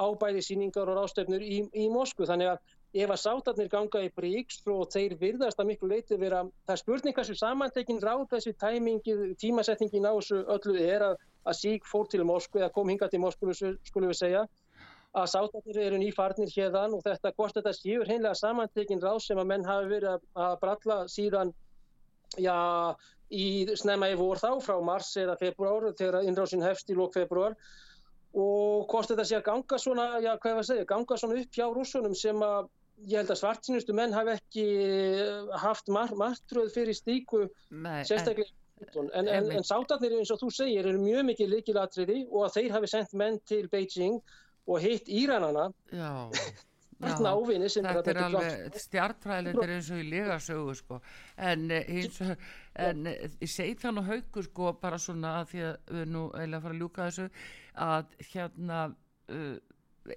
[0.00, 2.24] ábæði síningar og ráðstöfnur í, í Moskvu.
[2.30, 6.40] Þannig að ef að sátarnir ganga í bríks og þeir virðast að miklu leiti vera,
[6.64, 11.20] það er spurning hvað sem samantekinn ráð þessi tæmingi, tímasetningin á þessu öllu er að,
[11.44, 14.46] að sík fór til Moskvu eða kom hinga til Moskvu, skulum við segja
[15.18, 19.48] að sátarnir eru nýfarnir hérðan og þetta, hvort þetta séur heimlega samantekinn ráð sem að
[19.50, 21.52] menn hafi verið að, að bralla síðan,
[22.38, 22.56] já,
[23.30, 23.46] í
[23.78, 27.56] snemma í vor þá, frá mars eða februar, þegar innrásin hefst í lók februar
[28.30, 31.58] og hvort þetta sé að ganga svona, já, hvað er að segja, ganga svona upp
[31.58, 32.70] hjá rúsunum sem að
[33.10, 34.66] ég held að svartinustu menn hafi ekki
[35.58, 38.52] haft margtröð fyrir stíku, Nei, sérstaklega
[38.94, 42.54] en, en, en, en sátarnir eins og þú segir eru mjög mikið líkilatriði og að
[42.56, 44.20] þeir hafi sendt menn til Beijing
[44.66, 45.70] og hitt Íranana
[47.00, 51.00] þarna ávinni sem þetta er alveg stjartfræðilegt er eins og í legasögu sko.
[51.36, 52.10] en, eh,
[52.74, 56.76] en eh, það nú haugur sko bara svona að því að við nú eiginlega fara
[56.76, 57.28] að ljúka þessu
[57.86, 58.82] að hérna
[59.30, 59.56] uh,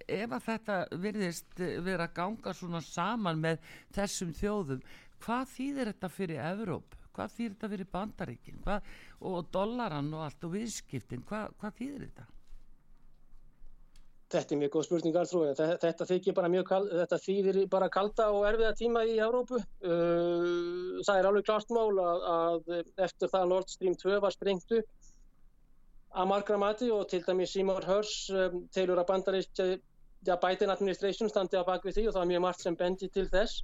[0.07, 4.83] ef að þetta virðist vera að ganga svona saman með þessum þjóðum
[5.23, 8.61] hvað þýðir þetta fyrir Evróp hvað þýðir þetta fyrir Bandaríkin?
[8.63, 8.93] Hvað,
[9.29, 11.25] og dollaran og allt og viðskiptin?
[11.29, 12.32] Hvað, hvað þýðir þetta
[14.33, 15.91] Þetta er mjög góð spurning Arþrói, þetta,
[16.97, 19.59] þetta þýðir bara kalda og erfiða tíma í Európu.
[19.85, 24.73] Uh, það er alveg klart mál að, að eftir það Nord Stream 2 var sprengt
[24.79, 25.11] upp
[26.13, 31.31] að margra mati og til dæmis Seymour Hurs um, telur að bandarísk ja, Biden administration
[31.31, 33.63] standi að bak við því og það var mjög margt sem bendi til þess.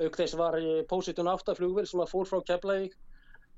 [0.00, 2.96] Auk þess var eh, Positun 8 flugvel sem að fór frá Keflavík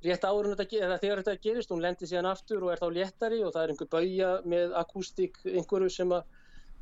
[0.03, 3.65] rétt eða þegar þetta gerist, hún lendir síðan aftur og er þá léttari og það
[3.65, 6.25] er einhver bauja með akústík einhverju sem að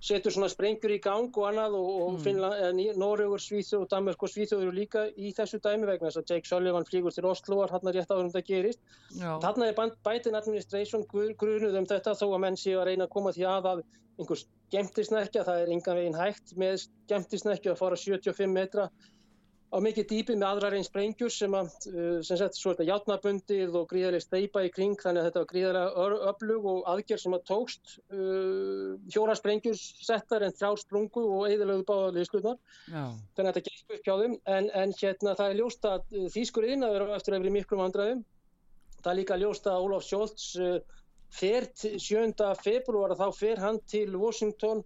[0.00, 2.20] setur svona sprengur í gang og annað og, og mm.
[2.24, 6.32] Finland, Noregur, Svíþjóð og Danmark og Svíþjóð eru líka í þessu dæmi vegna þess að
[6.32, 8.80] Jake Sullivan flýgur til Oslo og hann er rétt áður en þetta gerist.
[9.20, 13.34] Þannig er Biden administration grunuð um þetta þó að menn séu að reyna að koma
[13.36, 13.84] því að að
[14.20, 18.88] einhver skemmtisnekja, það er engan veginn hægt með skemmtisnekju að fara 75 metra
[19.70, 22.88] á mikið dýpi með aðrar einn sprengjur sem að, uh, sem sagt, svo er þetta
[22.88, 27.36] játnabundið og gríðarlega steipa í kring þannig að þetta var gríðarlega öflug og aðgerð sem
[27.36, 32.58] að tókst uh, fjóra sprengjur settar en þrjá sprungu og eðilögðu báða liðsklunar
[32.90, 34.36] þannig að þetta gekk upp hjá þeim.
[34.56, 38.24] En, en hérna það er ljóst að uh, þýskur innaður eftir að vera miklum andraðum
[39.00, 40.78] það er líka ljóst að Ólaf Sjólds uh,
[41.30, 42.34] fer 7.
[42.64, 44.82] februar þá fer hann til Washington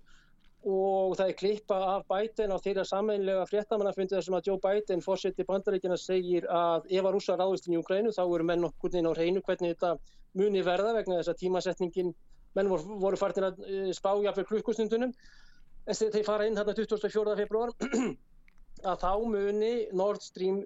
[0.65, 5.03] og það er klippa af Biden á þeirra sameinlega fréttamannafundi þar sem að Joe Biden,
[5.05, 9.09] fórseti bandaríkjana, segir að ef að rúsa ráðist í Júkrænu þá eru menn okkur inn
[9.09, 9.97] á hreinu hvernig þetta
[10.41, 12.15] muni verða vegna þess að tímasetningin
[12.57, 15.12] menn voru, voru farnir að eh, spája fyrir klukkustundunum
[15.85, 17.37] en þeir fara inn hérna 24.
[17.43, 17.75] februar
[18.85, 20.62] að þá muni Nord Stream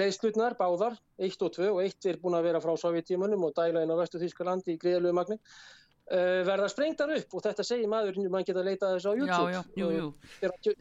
[0.00, 3.84] leiðslutnar báðar 1 og 2 og 1 er búin að vera frá Sovjetímanum og dæla
[3.84, 5.38] inn á vestu Þískalandi í greiðalögu magni
[6.12, 9.52] Uh, verða sprengtar upp og þetta segir maður mann geta að leita þess á YouTube.
[9.54, 9.86] já, já, jú,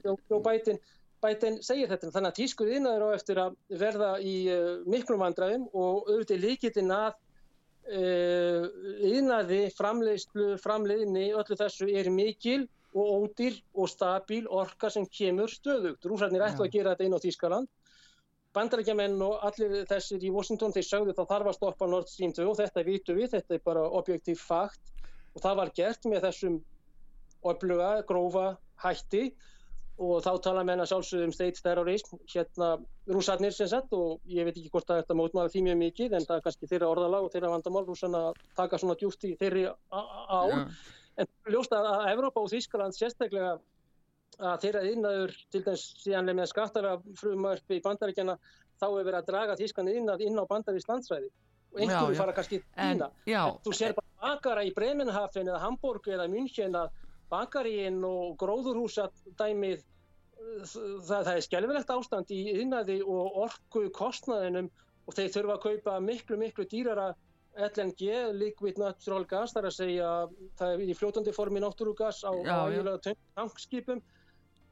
[0.04, 0.16] jú.
[0.36, 0.80] og Biden,
[1.24, 2.10] Biden segir þetta.
[2.12, 6.92] Þannig að tískuð innaður á eftir að verða í uh, miklum vandræðum og auðvitað líkitinn
[6.92, 7.16] að
[7.96, 8.68] uh,
[9.08, 16.04] innaði framleiðslu framleiðinni öllu þessu er mikil og ódýr og stabíl orka sem kemur stöðugt.
[16.12, 17.72] Rúsarnir ætla að gera þetta inn á Þískaland
[18.52, 22.50] bandarækjamenn og allir þessir í Washington þeir sagðu þá þarf að stoppa Nord Stream 2
[22.52, 24.92] og þetta vitu við, þetta er bara objektív fakt
[25.36, 26.60] og það var gert með þessum
[27.52, 28.46] öfluga, grófa
[28.84, 29.32] hætti.
[30.02, 32.72] Og þá tala menna sjálfsögum state terrorism, hérna
[33.12, 36.26] rúsarnir sem sett og ég veit ekki hvort að þetta mótmáði því mjög mikið en
[36.26, 38.22] það er kannski þeirra orðalag og þeirra vandamál rúsarna
[38.58, 40.64] taka svona djúft í þeirri á yeah.
[41.22, 43.52] en ljóst að að Evrópa og Þískaland sérstaklega
[44.42, 48.38] að þeirra innaður til dæmis síðanlega með skattara frumörpi í bandaríkjana
[48.82, 51.30] þá hefur verið að draga Þískan inn, inn á bandarísk landsræði
[51.72, 53.12] og einhverju fara kannski tína.
[53.66, 56.92] Þú sér bara bakara í Bremenhafen eða Hamburg eða München að
[57.32, 59.82] bakariinn og gróðurhúsadæmið
[60.68, 64.70] það, það er skjálfilegt ástand í innaði og orku kostnaðinum
[65.08, 67.12] og þeir þurfa að kaupa miklu miklu dýrara
[67.52, 68.08] LNG,
[68.40, 70.10] liquid natural gas, það er að segja
[70.60, 74.00] það er í fljótandi formi náttúrugas á ægilega tankskipum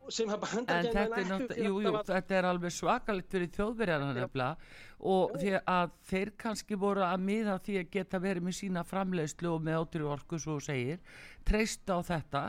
[0.10, 4.76] sem að en bandaríkjamenn þetta er, jú, jú, þetta er alveg svakalegt fyrir þjóðverjarna nefnilega.
[5.10, 9.54] Og því að þeir kannski voru að miða því að geta verið með sína framleiðslu
[9.54, 11.00] og með ótrú orku svo segir,
[11.48, 12.44] treysta á þetta.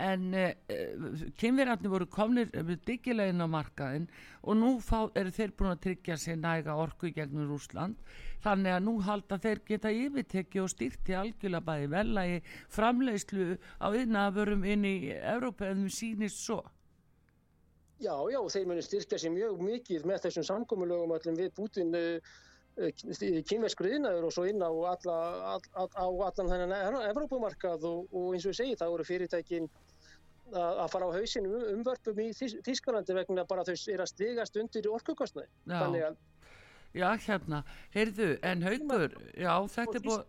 [0.00, 0.54] En uh,
[1.40, 2.52] kynverjarnir voru komnir
[2.86, 4.06] diggilega inn á markaðin
[4.46, 7.98] og nú fá, eru þeir búin að tryggja sér næga orku gegnum Rúsland
[8.44, 12.38] þannig að nú halda þeir geta yfirtekki og styrti algjörlega bæði velagi
[12.72, 16.62] framleiðslu á yðnaðavörum inn í Evrópa en við sýnist svo
[18.00, 21.92] Já, já, þeir munu styrkja sér mjög mikið með þessum samkomulögum öllum við Putin
[23.50, 25.16] kynveskur yðnaður og svo inn á, alla,
[25.54, 29.68] all, all, á allan þennan Evrópumarkað og, og eins og ég segi það voru fyrirtækin
[30.50, 34.56] að fara á hausinu um, umvörpum í Þýs- Þýskalandi vegna bara þau er að stigast
[34.58, 35.50] undir orkukostnaði.
[35.68, 35.76] Já.
[35.84, 36.20] Þannig að
[36.90, 37.60] Já, hérna,
[37.94, 40.24] heyrðu, en haugur, já, þetta er búið,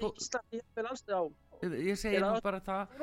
[0.00, 1.20] búið, Íslandi er vel alls á
[1.62, 2.94] ég segi nú bara það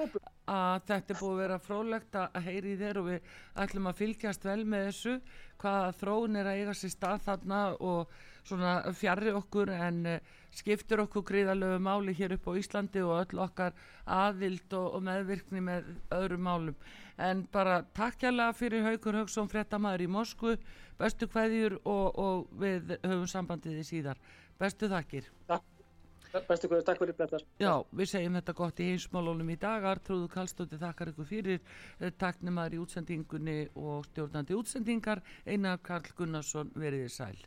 [0.47, 3.99] að þetta er búið að vera frólægt að heyri í þér og við ætlum að
[4.01, 5.13] fylgjast vel með þessu,
[5.61, 11.01] hvaða þróun er að eiga sér stað þarna og svona fjarrri okkur en uh, skiptir
[11.03, 15.91] okkur gríðalögu máli hér upp á Íslandi og öll okkar aðvild og, og meðvirkni með
[16.15, 16.77] öðrum málum.
[17.17, 20.57] En bara takk hérlega fyrir Haugur Haugsson fréttamaður í Moskvu,
[20.99, 24.21] bestu kveðjur og, og við höfum sambandið í síðar.
[24.57, 25.27] Bestu þakkir.
[26.47, 27.41] Bestu hverju, takk fyrir þetta.
[27.61, 29.85] Já, við segjum þetta gott í heimsmálunum í dag.
[29.91, 35.23] Artrúðu Kallstóttir þakkar ykkur fyrir eh, taknumar í útsendingunni og stjórnandi útsendingar.
[35.47, 37.37] Einar Karl Gunnarsson veriði sæl.